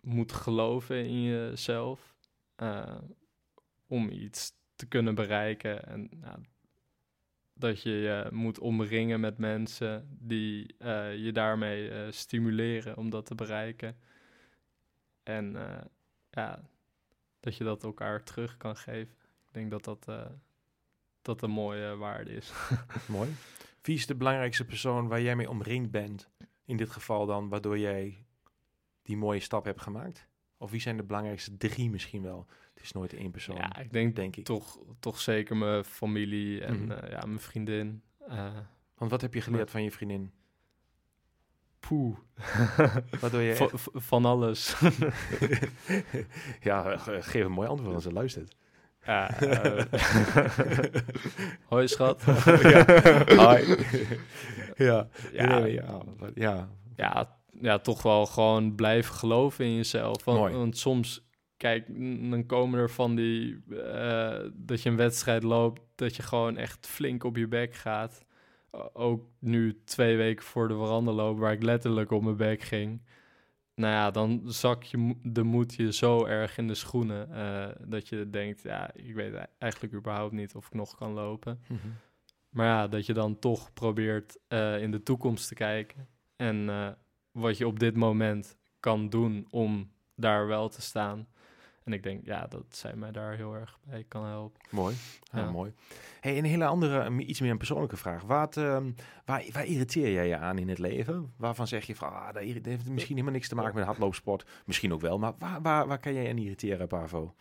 [0.00, 2.14] moet geloven in jezelf
[2.56, 2.98] eh,
[3.86, 5.86] om iets te kunnen bereiken.
[5.86, 6.10] En
[7.54, 13.34] dat je je moet omringen met mensen die eh, je daarmee stimuleren om dat te
[13.34, 13.96] bereiken.
[15.30, 15.84] En eh,
[16.30, 16.62] ja,
[17.40, 19.14] dat je dat elkaar terug kan geven.
[19.46, 20.26] Ik denk dat dat, eh,
[21.22, 22.52] dat een mooie waarde is.
[23.08, 23.30] Mooi.
[23.82, 26.28] Wie is de belangrijkste persoon waar jij mee omringd bent?
[26.64, 28.24] In dit geval dan, waardoor jij
[29.02, 30.28] die mooie stap hebt gemaakt?
[30.56, 32.46] Of wie zijn de belangrijkste drie misschien wel?
[32.74, 34.44] Het is nooit één persoon, ja, ik denk denk ik.
[34.44, 36.90] toch, toch zeker mijn familie en Mhm.
[36.90, 38.02] eh, ja, mijn vriendin.
[38.94, 40.32] Want wat heb je geleerd van je vriendin?
[41.80, 42.16] Poeh,
[43.10, 43.28] je Va-
[43.64, 44.74] echt- v- van alles.
[46.60, 48.56] ja, ge- geef een mooi antwoord als ze luistert.
[49.04, 49.84] ja, eh,
[51.68, 52.22] hoi schat.
[52.62, 52.84] ja.
[53.26, 53.74] Hi.
[54.76, 55.08] ja.
[55.32, 56.02] Ja, ja.
[56.34, 56.68] ja.
[56.96, 60.24] ja, ja, toch wel gewoon blijven geloven in jezelf.
[60.24, 60.54] Want, Mooi.
[60.54, 61.86] want soms, kijk,
[62.30, 63.62] dan komen er van die...
[63.70, 68.24] eh, dat je een wedstrijd loopt, dat je gewoon echt flink op je bek gaat.
[68.92, 73.02] Ook nu twee weken voor de veranderloop, waar ik letterlijk op mijn bek ging.
[73.74, 77.32] Nou ja, dan zak je de moed je zo erg in de schoenen...
[77.32, 81.12] eh, dat je denkt, ja, ik weet e- eigenlijk überhaupt niet of ik nog kan
[81.12, 81.60] lopen.
[81.68, 81.88] Mhm.
[82.48, 86.08] Maar ja, dat je dan toch probeert eh, in de toekomst te kijken.
[86.36, 86.88] En eh,
[87.30, 91.26] wat je op dit moment kan doen om daar wel te staan.
[91.90, 94.60] En ik denk, ja, dat zij mij daar heel erg bij kan helpen.
[94.70, 94.94] Mooi.
[95.32, 95.50] Ja, Ja.
[95.50, 95.72] mooi.
[96.20, 98.22] Hey, een hele andere, iets meer een persoonlijke vraag.
[98.22, 98.90] Wat, ehm,
[99.24, 101.32] waar, waar irriteer jij je aan in het leven?
[101.36, 104.46] Waarvan zeg je van, ah, dat heeft misschien helemaal niks te maken met hardloopsport.
[104.66, 107.34] Misschien ook wel, maar waar, waar, waar kan jij aan irriteren, Pavo?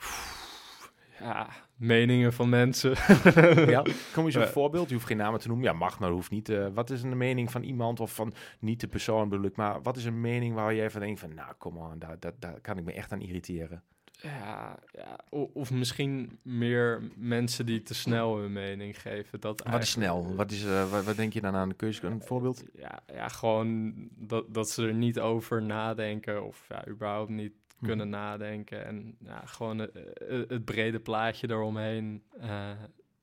[1.19, 2.91] Ja, meningen van mensen.
[3.75, 3.83] ja,
[4.13, 4.47] kom eens een Eh.
[4.47, 4.87] voorbeeld.
[4.87, 5.65] Je hoeft geen namen te noemen.
[5.65, 6.49] Ja, mag, maar hoeft niet.
[6.49, 9.81] Eh, wat is een mening van iemand of van, niet de persoon bedoel ik, maar
[9.81, 12.59] wat is een mening waar jij van denkt van, nou, kom on, daar, daar, daar
[12.61, 13.83] kan ik me echt aan irriteren.
[14.21, 15.19] Ja, ja.
[15.29, 19.39] o- Of misschien meer mensen die te snel hun mening geven.
[19.39, 20.35] Dat Wat is snel?
[20.35, 22.07] Wat, is, eh, wat, wat denk je dan aan de keuze?
[22.07, 22.63] Een voorbeeld?
[22.73, 27.85] Ja, ja gewoon dat, dat ze er niet over nadenken of ja, überhaupt niet Hm.
[27.85, 28.85] kunnen nadenken.
[28.85, 32.23] En ja, gewoon eh, eh, het brede plaatje eromheen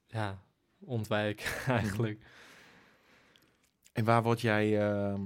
[0.06, 0.42] ja,
[0.78, 1.46] ontwijken
[1.78, 2.20] eigenlijk.
[3.92, 5.20] En waar word jij ehm,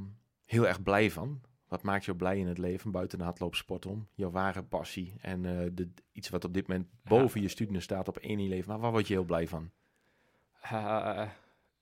[0.45, 1.41] heel erg blij van?
[1.71, 4.09] Wat maakt jou blij in het leven buiten de hardloopsport om?
[4.15, 8.09] Jouw ware passie en eh, de, iets wat op dit moment boven je studenten staat
[8.09, 8.71] op één in je leven.
[8.71, 9.71] Maar waar word je heel blij van?
[10.65, 10.71] Uh,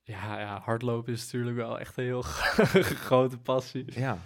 [0.03, 2.23] ja, ja, hardlopen is natuurlijk wel echt een heel
[3.07, 4.01] grote passie.
[4.01, 4.19] Ja.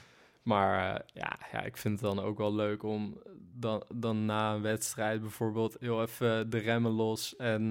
[0.43, 3.23] Maar uh, ja, ja, ik vind het dan ook wel leuk om
[3.55, 7.37] dan, dan na een wedstrijd bijvoorbeeld heel even de remmen los.
[7.37, 7.69] En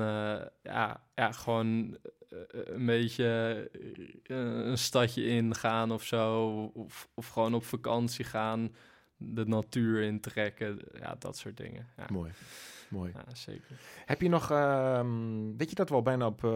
[0.63, 1.97] ja, ja, gewoon
[2.49, 3.69] een beetje
[4.23, 6.47] een stadje ingaan of zo.
[6.73, 8.75] Of, of gewoon op vakantie gaan.
[9.17, 10.79] De natuur intrekken.
[10.99, 11.87] Ja, dat soort dingen.
[11.97, 12.05] Ja.
[12.11, 12.31] Mooi.
[12.91, 13.11] Mooi.
[13.15, 13.79] Ja, zeker.
[14.05, 15.01] Heb je nog, uh,
[15.57, 16.51] weet je dat we al bijna op uh,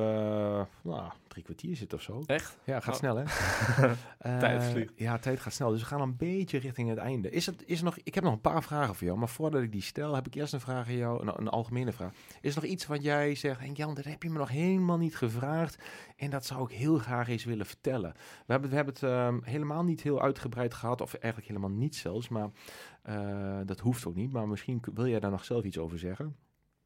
[0.82, 2.24] nou, drie kwartier zitten of zo?
[2.26, 2.58] Echt?
[2.64, 3.00] Ja, gaat oh.
[3.00, 3.24] snel hè?
[4.40, 4.94] tijd vliegt.
[4.96, 5.70] Ja, tijd gaat snel.
[5.70, 7.30] Dus we gaan een beetje richting het einde.
[7.30, 9.62] Is het, is er nog, ik heb nog een paar vragen voor jou, maar voordat
[9.62, 12.12] ik die stel, heb ik eerst een vraag aan jou, een, een algemene vraag.
[12.42, 14.98] Is er nog iets wat jij zegt, en Jan, dat heb je me nog helemaal
[14.98, 15.78] niet gevraagd
[16.16, 18.14] en dat zou ik heel graag eens willen vertellen.
[18.46, 21.96] We hebben, we hebben het um, helemaal niet heel uitgebreid gehad, of eigenlijk helemaal niet
[21.96, 22.50] zelfs, maar
[23.10, 24.32] uh, dat hoeft ook niet.
[24.32, 26.36] Maar misschien wil jij daar nog zelf iets over zeggen.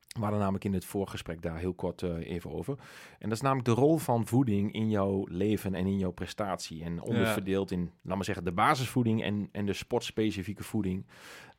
[0.10, 2.78] We hadden namelijk in het voorgesprek daar heel kort uh, even over.
[3.20, 6.84] En dat is namelijk de rol van voeding in jouw leven en in jouw prestatie.
[6.84, 11.06] En onderverdeeld in, laat maar zeggen, de basisvoeding en, en de sportspecifieke voeding.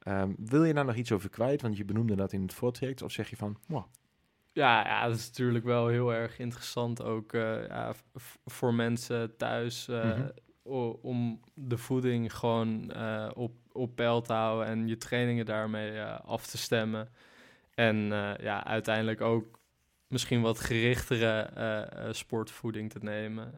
[0.08, 1.62] Um, wil je daar nog iets over kwijt?
[1.62, 3.02] Want je benoemde dat in het voortraject.
[3.02, 3.84] Of zeg je van, wow.
[4.52, 7.94] Ja, ja, dat is natuurlijk wel heel erg interessant ook uh, ja,
[8.44, 9.88] voor mensen thuis.
[9.88, 10.30] Uh, mm -hmm.
[10.62, 12.92] Om de voeding gewoon
[13.34, 17.08] op, op peil te houden en je trainingen daarmee af te stemmen.
[17.74, 19.58] En uh, ja, uiteindelijk ook
[20.06, 23.54] misschien wat gerichtere sportvoeding te nemen.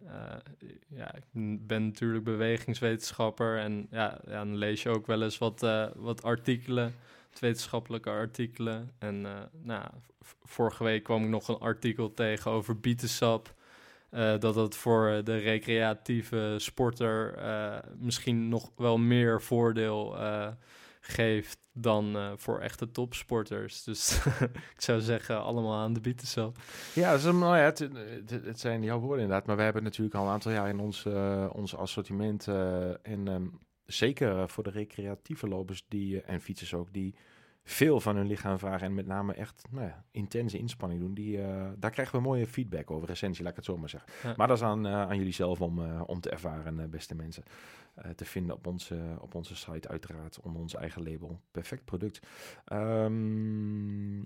[0.89, 1.25] ja, ik
[1.67, 5.61] ben natuurlijk bewegingswetenschapper en ja, ja, dan lees je ook wel eens wat,
[5.95, 6.95] wat artikelen,
[7.41, 8.91] wetenschappelijke artikelen.
[8.99, 9.27] En
[9.63, 9.85] nou,
[10.43, 13.55] vorige week kwam ik nog een artikel tegen over bietensap.
[14.39, 17.39] Dat het voor de recreatieve sporter
[17.99, 20.17] misschien nog wel meer voordeel
[21.01, 23.85] geeft dan voor echte topsporters.
[23.85, 24.25] Dus
[24.75, 26.57] ik zou zeggen, allemaal aan de bietensap.
[26.95, 27.79] Ja, is een, nou ja het,
[28.45, 29.47] het, zijn jouw woorden inderdaad.
[29.47, 31.07] Maar we hebben natuurlijk al een aantal jaar in ons,
[31.53, 32.49] ons assortiment...
[33.03, 36.93] En um, zeker voor de recreatieve lopers die, en fietsers ook...
[36.93, 37.15] die
[37.65, 41.15] veel van hun lichaam vragen en met name echt nou ja, intense inspanning doen.
[41.15, 44.13] Die, uh, daar krijgen we mooie feedback over, recensie, laat ik het zo maar zeggen.
[44.23, 44.35] Ja.
[44.37, 47.43] Maar dat is aan, uh, aan jullie zelf om, uh, om te ervaren, beste mensen.
[48.15, 51.41] te vinden op onze, op onze site uiteraard, onder ons eigen label.
[51.51, 52.27] Perfect product.
[52.73, 54.25] Um,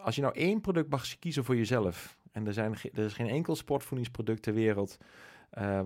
[0.00, 3.28] als je nou één product mag kiezen voor jezelf, en er, zijn, er is geen
[3.28, 4.96] enkel sportvoedingsproduct ter wereld...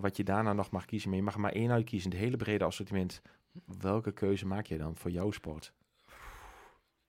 [0.01, 2.37] wat je daarna nog mag kiezen, maar je mag er maar één uitkiezen, het hele
[2.37, 3.23] brede assortiment.
[3.79, 5.73] Welke keuze maak je dan voor jouw sport?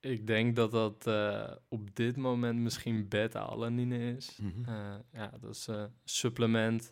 [0.02, 4.38] Ik denk dat dat uh, op dit moment misschien beta-alanine is.
[4.42, 4.74] Mm -hmm.
[4.74, 6.92] uh, ja, dat is een supplement.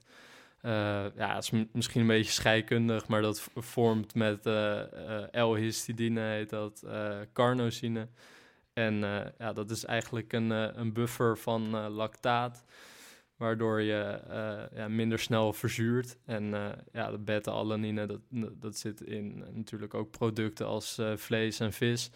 [0.62, 4.46] Ja, het is misschien een beetje scheikundig, maar dat vormt met
[5.32, 6.86] L-histidine, heet dat,
[7.34, 8.08] carnosine.
[8.74, 8.96] En
[9.38, 10.50] ja, dat is eigenlijk een,
[10.80, 12.66] een buffer van lactaat,
[13.36, 14.20] waardoor je
[14.76, 16.18] ja, minder snel verzuurt.
[16.26, 16.44] En
[16.92, 18.22] ja, de beta-alanine, dat,
[18.54, 22.12] dat zit in natuurlijk ook producten als vlees en vis.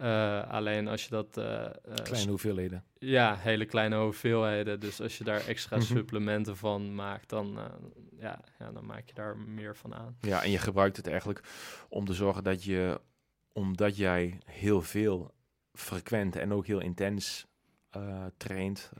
[0.00, 1.36] Uh, alleen als je dat...
[1.38, 1.66] Uh,
[2.02, 2.84] kleine hoeveelheden.
[2.98, 4.80] Ja, hele kleine hoeveelheden.
[4.80, 5.96] Dus als je daar extra mm -hmm.
[5.96, 7.58] supplementen van maakt, dan,
[8.18, 10.16] ja, ja, dan maak je daar meer van aan.
[10.20, 11.42] Ja, en je gebruikt het eigenlijk
[11.88, 13.00] om te zorgen dat je,
[13.52, 15.34] omdat jij heel veel
[15.72, 17.46] frequent en ook heel intens
[18.36, 18.90] traint,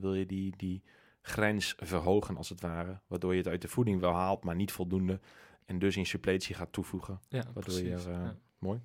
[0.00, 0.82] wil je die, die
[1.22, 3.00] grens verhogen als het ware.
[3.06, 5.20] Waardoor je het uit de voeding wel haalt, maar niet voldoende.
[5.64, 7.20] En dus in suppletie gaat toevoegen.
[7.28, 8.36] Ja, waardoor precies, je, ja.
[8.58, 8.80] mooi.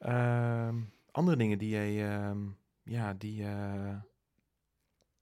[0.00, 0.68] Uh,
[1.16, 2.36] andere dingen die jij, uh,
[2.82, 3.42] ja, die.
[3.42, 3.96] Uh...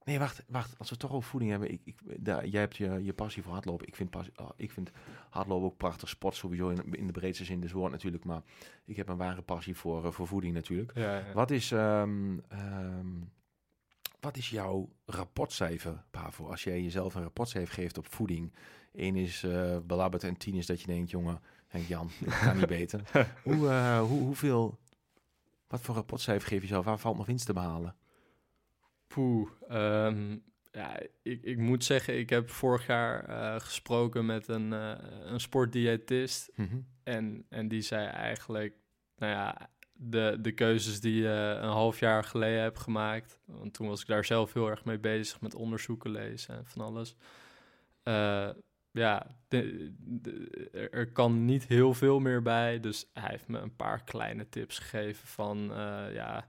[0.05, 0.79] Nee, wacht, wacht.
[0.79, 1.71] Als we toch over voeding hebben.
[1.71, 3.87] Ik, ik, daar, jij hebt je, je passie voor hardlopen.
[3.87, 4.91] Ik vind, passie, oh, ik vind
[5.31, 6.09] hardlopen ook prachtig.
[6.09, 8.25] Sport sowieso in, in de breedste zin des woord natuurlijk.
[8.25, 8.43] Maar
[8.85, 10.95] ik heb een ware passie voor, voor voeding natuurlijk.
[10.95, 11.33] Ja, ja.
[11.33, 11.71] Wat is.
[11.71, 13.33] Um, um,
[14.25, 16.49] wat is jouw rapportcijfer, Pavo?
[16.49, 18.53] Als jij jezelf een rapportcijfer geeft op voeding.
[18.93, 22.57] Eén is uh, belabberd en tien is dat je denkt, jongen, Henk Jan, ik kan
[22.57, 23.29] niet beter.
[23.43, 24.79] hoe, uh, hoe, hoeveel,
[25.75, 26.85] wat voor rapportcijfer geef je zelf?
[26.85, 27.97] Waar valt nog winst te behalen?
[29.07, 34.73] Poeh, um, ja, ik, ik moet zeggen, ik heb vorig jaar uh, gesproken met een,
[34.73, 34.93] uh,
[35.25, 36.51] een sportdiëtist.
[36.55, 36.63] Mhm.
[36.63, 36.87] Mm -hmm.
[37.03, 38.75] en, en die zei eigenlijk,
[39.17, 43.41] nou ja, de, de keuzes die je een half jaar geleden heb gemaakt.
[43.45, 46.85] Want toen was ik daar zelf heel erg mee bezig met onderzoeken lezen en van
[46.85, 47.17] alles.
[48.95, 52.81] Ja, de, de, er kan niet heel veel meer bij.
[52.81, 56.47] Dus hij heeft me een paar kleine tips gegeven van uh, ja,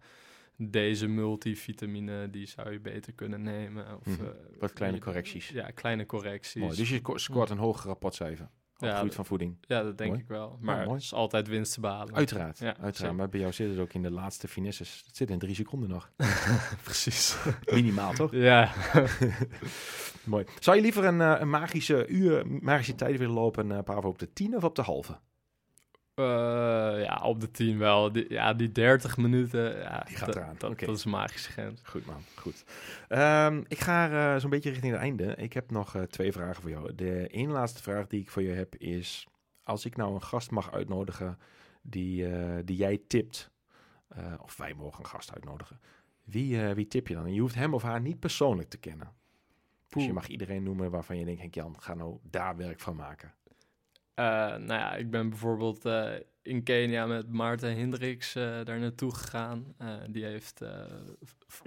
[0.58, 3.98] deze multivitamine, die zou je beter kunnen nemen.
[4.00, 4.26] Of, Mhm.
[4.26, 5.50] eh, Wat kleine correcties.
[5.50, 6.62] Ja, kleine correcties.
[6.62, 6.76] Mooi.
[6.76, 8.50] Dus je scoort een hoger rapportcijfer.
[8.78, 9.57] Ja, van voeding.
[9.61, 10.21] Ja, dat denk Mooi.
[10.21, 10.57] ik wel.
[10.61, 10.89] Maar mooi.
[10.89, 12.15] het is altijd winst te behalen.
[12.15, 12.59] Uiteraard.
[12.59, 12.95] Ja, uiteraard.
[12.95, 13.15] zeker.
[13.15, 15.03] Maar bij jou zit het ook in de laatste finesses.
[15.05, 16.11] Het zit in drie seconden nog.
[16.84, 17.38] Precies.
[17.73, 18.32] Minimaal, toch?
[18.32, 18.71] ja.
[20.23, 20.45] Mooi.
[20.59, 24.19] Zou je liever een, eh, een magische uur, magische tijd willen lopen, uh, Pavo, op
[24.19, 25.19] de tien of op de halve?
[26.16, 28.11] Eh, ja, op de 10 wel.
[28.11, 30.55] Die, ja, die 30 minuten, ja, Die gaat dat, eraan.
[30.57, 31.82] Dat, is een magische grens.
[31.84, 32.22] Goed, man.
[32.36, 32.63] Goed.
[33.07, 35.36] Ehm, ik ga eh, zo'n beetje richting het einde.
[35.36, 36.95] Ik heb nog eh, twee vragen voor jou.
[36.95, 39.28] De ene laatste vraag die ik voor je heb is...
[39.63, 41.39] Als ik nou een gast mag uitnodigen
[41.82, 42.28] die,
[42.63, 43.51] die jij tipt...
[44.39, 45.80] of wij mogen een gast uitnodigen.
[46.24, 47.26] Wie, wie tip je dan?
[47.26, 49.11] En je hoeft hem of haar niet persoonlijk te kennen.
[49.89, 51.41] Dus je mag iedereen noemen waarvan je denkt...
[51.41, 53.34] Henk Jan, ga nou daar werk van maken.
[54.16, 56.11] Eh, nou ja, ik ben bijvoorbeeld eh,
[56.41, 59.76] in Kenia met Maarten Hendricks eh, daar naartoe gegaan.
[60.09, 60.61] Die heeft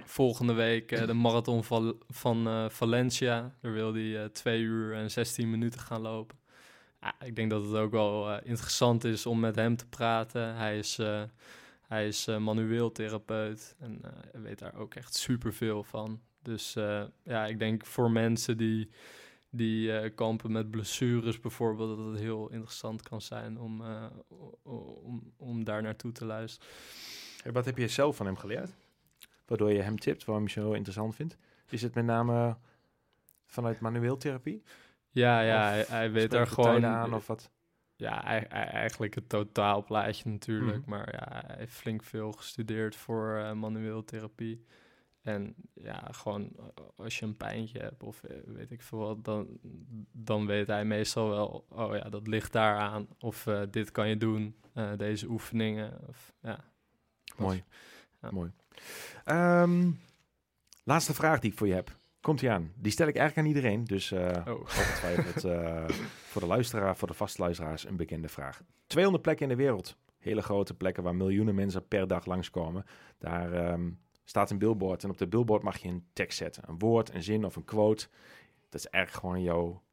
[0.03, 1.63] volgende week de marathon
[2.07, 3.55] van, Valencia.
[3.61, 6.37] Daar wil hij eh 2 uur en 16 minuten gaan lopen.
[7.25, 10.55] Ik denk dat het ook wel interessant is om met hem te praten.
[10.55, 10.99] Hij is,
[11.87, 16.21] hij is manueel therapeut en weet daar ook echt superveel van.
[16.41, 16.73] Dus
[17.23, 18.89] ja, ik denk voor mensen die
[19.49, 24.05] die eh, kampen met blessures bijvoorbeeld, dat het heel interessant kan zijn om, eh,
[24.63, 26.69] om, om daar naartoe te luisteren.
[27.43, 28.71] Hey, wat heb je zelf van hem geleerd?
[29.45, 31.37] Waardoor je hem tipt, waarom je zo interessant vindt?
[31.69, 32.57] Is het met name
[33.45, 34.63] vanuit manueel therapie?
[35.09, 37.51] Ja, ja, Of hij, hij weet daar gewoon aan of wat?
[37.95, 40.77] Ja, ei- ei- eigenlijk het totaalplaatje natuurlijk.
[40.81, 40.89] Mhm.
[40.89, 44.65] Maar ja, hij heeft flink veel gestudeerd voor eh, manueel therapie.
[45.21, 49.23] En ja, gewoon eh, als je een pijntje hebt of eh, weet ik veel wat,
[49.23, 49.47] dan,
[50.11, 53.07] dan weet hij meestal wel, oh ja, dat ligt daar aan.
[53.19, 54.55] Of eh, dit kan je doen,
[54.97, 55.99] deze oefeningen.
[56.07, 56.59] Of, ja.
[57.37, 57.63] Mooi.
[58.21, 58.31] Ja.
[58.31, 58.51] Mooi.
[59.23, 59.91] Ehm,
[60.83, 61.97] laatste vraag die ik voor je heb.
[62.21, 62.71] Komt ie aan.
[62.75, 63.83] Die stel ik eigenlijk aan iedereen.
[63.83, 64.59] Dus eh Oh.
[64.59, 65.41] ongetwijfeld
[66.31, 68.61] voor de luisteraar, voor de vastluisteraars een bekende vraag.
[68.87, 69.97] 200 plekken in de wereld.
[70.17, 72.85] Hele grote plekken waar miljoenen mensen per dag langskomen.
[73.17, 73.89] Daar ehm,
[74.29, 75.03] staat een billboard.
[75.03, 76.63] En op de billboard mag je een tekst zetten.
[76.67, 78.07] Een woord, een zin of een quote.
[78.69, 79.83] Dat is eigenlijk gewoon jouw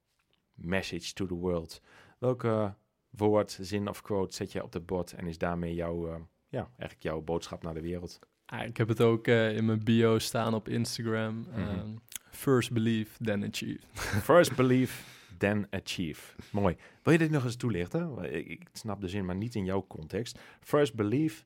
[0.55, 1.81] message to the world.
[2.19, 2.75] Welke
[3.11, 6.61] woord, zin of quote zet je op het bord en is daarmee jouw, eh, ja,
[6.61, 8.19] eigenlijk jouw boodschap naar de wereld?
[8.47, 11.39] Ah, ik heb het ook eh, in mijn bio staan op Instagram.
[11.39, 11.61] Mhm.
[11.61, 11.97] Ehm,
[12.31, 13.81] first believe, then achieve.
[14.33, 15.03] First believe,
[15.39, 16.35] then achieve.
[16.51, 16.77] Mooi.
[17.03, 18.35] Wil je dit nog eens toelichten?
[18.35, 20.39] Ik, ik snap de zin, maar niet in jouw context.
[20.61, 21.45] First believe,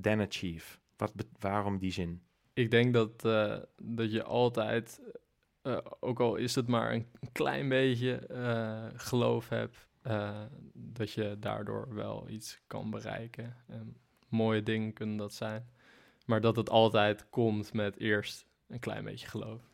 [0.00, 0.82] then achieve.
[0.96, 2.22] Wat waarom die zin?
[2.52, 5.00] Ik denk dat, eh, dat je altijd,
[5.62, 9.88] eh, ook al is het maar een klein beetje eh, geloof hebt,
[10.72, 13.56] dat je daardoor wel iets kan bereiken.
[13.66, 13.96] En
[14.28, 15.68] mooie dingen kunnen dat zijn.
[16.26, 19.73] Maar dat het altijd komt met eerst een klein beetje geloof.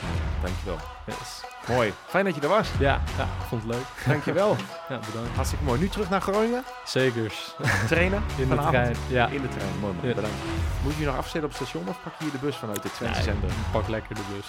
[0.00, 0.14] Mooi.
[0.42, 0.78] Dankjewel.
[1.06, 1.40] Yes.
[1.68, 1.92] Mooi.
[2.06, 2.68] Fijn dat je er was.
[2.78, 3.84] Ja, ja, vond het leuk.
[4.06, 4.56] Dankjewel.
[4.88, 5.34] Ja, bedankt.
[5.34, 5.80] Hartstikke mooi.
[5.80, 6.64] Nu terug naar Groningen.
[6.84, 7.54] Zekers.
[7.86, 8.22] Trainen.
[8.36, 8.72] In de vanavond.
[8.74, 8.96] trein.
[9.08, 9.68] Ja, In de trein.
[9.80, 10.08] Mooi man.
[10.08, 10.14] Ja.
[10.14, 10.36] Bedankt.
[10.82, 12.82] Moet je je nog afzetten op het station of pak je hier de bus vanuit
[12.82, 13.50] de Twente Ja, Zender?
[13.72, 14.46] pak lekker de bus.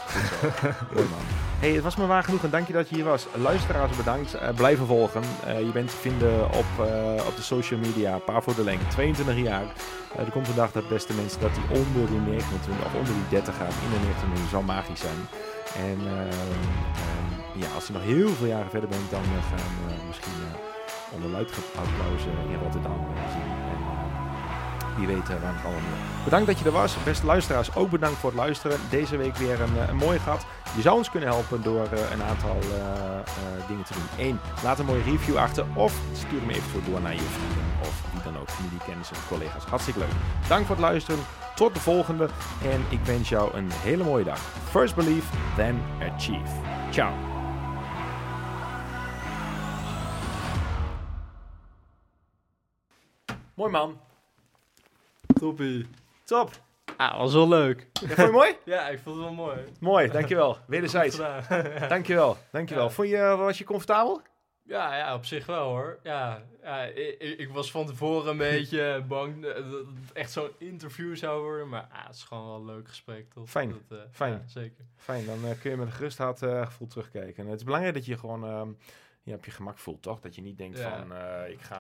[0.94, 1.20] Mooi man.
[1.60, 3.26] Hey, het was me waar genoeg en dank je dat je hier was.
[3.36, 4.34] Luisteraars bedankt.
[4.34, 5.22] Eh, blijven volgen.
[5.46, 8.18] Eh, je bent te vinden op, eh, op de social media.
[8.18, 9.66] Pavo de Leng, 22 jaar.
[10.18, 13.28] Er komt een dag dat beste mensen dat die onder die 29 of onder die
[13.30, 15.17] 30 gaat in de 29 zou magisch zijn.
[15.76, 16.30] En ehm,
[17.04, 20.40] ehm, ja, als je nog heel veel jaren verder bent, dan eh, gaan we misschien
[20.54, 21.52] eh, onder luid
[22.50, 23.57] in Rotterdam eh.
[24.98, 26.24] Wie weet eh, waar het allemaal.
[26.24, 27.04] Bedankt dat je er was.
[27.04, 28.80] Beste luisteraars, ook bedankt voor het luisteren.
[28.90, 30.46] Deze week weer een, eh, een mooie gat.
[30.76, 32.58] Je zou ons kunnen helpen door eh, een aantal
[33.68, 34.26] dingen te doen.
[34.26, 38.02] Eén, laat een mooie review achter of stuur hem eventueel door naar je vrienden of
[38.12, 39.64] wie dan ook, familie, kennissen, collega's.
[39.64, 40.12] Hartstikke leuk.
[40.48, 41.20] Dank voor het luisteren.
[41.56, 42.30] Tot de volgende
[42.64, 44.40] en ik wens jou een hele mooie dag.
[44.70, 45.82] First believe, then
[46.14, 46.52] achieve.
[46.92, 47.14] Ciao.
[53.56, 54.07] Mooi man.
[55.40, 55.88] Toppie.
[56.24, 56.50] Top.
[56.98, 57.88] Ah, was wel leuk.
[58.02, 58.56] Ja, vond je mooi?
[58.66, 59.58] Ja, ik vond het wel mooi.
[59.80, 60.58] Mooi, dankjewel.
[60.68, 61.18] Wederzijds.
[61.90, 62.84] Dankjewel, dankjewel.
[62.84, 62.90] Ja.
[62.90, 64.22] Vond je, was je comfortabel?
[64.64, 66.00] Ja, ja, op zich wel hoor.
[66.04, 71.42] Ja, ja ik, was van tevoren een beetje bang dat het echt zo'n interview zou
[71.44, 71.70] worden.
[71.70, 73.50] Maar ah, het is gewoon wel een leuk gesprek, toch?
[73.50, 74.34] Fijn, Dat, eh, fijn.
[74.34, 74.86] ja, zeker.
[74.96, 77.44] Fijn, dan eh, kun je met een gerust hart eh, gevoel terugkijken.
[77.44, 78.70] En het is belangrijk dat je gewoon ehm,
[79.24, 80.20] je op je gemak voelt, toch?
[80.20, 80.90] Dat je niet denkt Ja.
[80.98, 81.76] van, eh, ik ga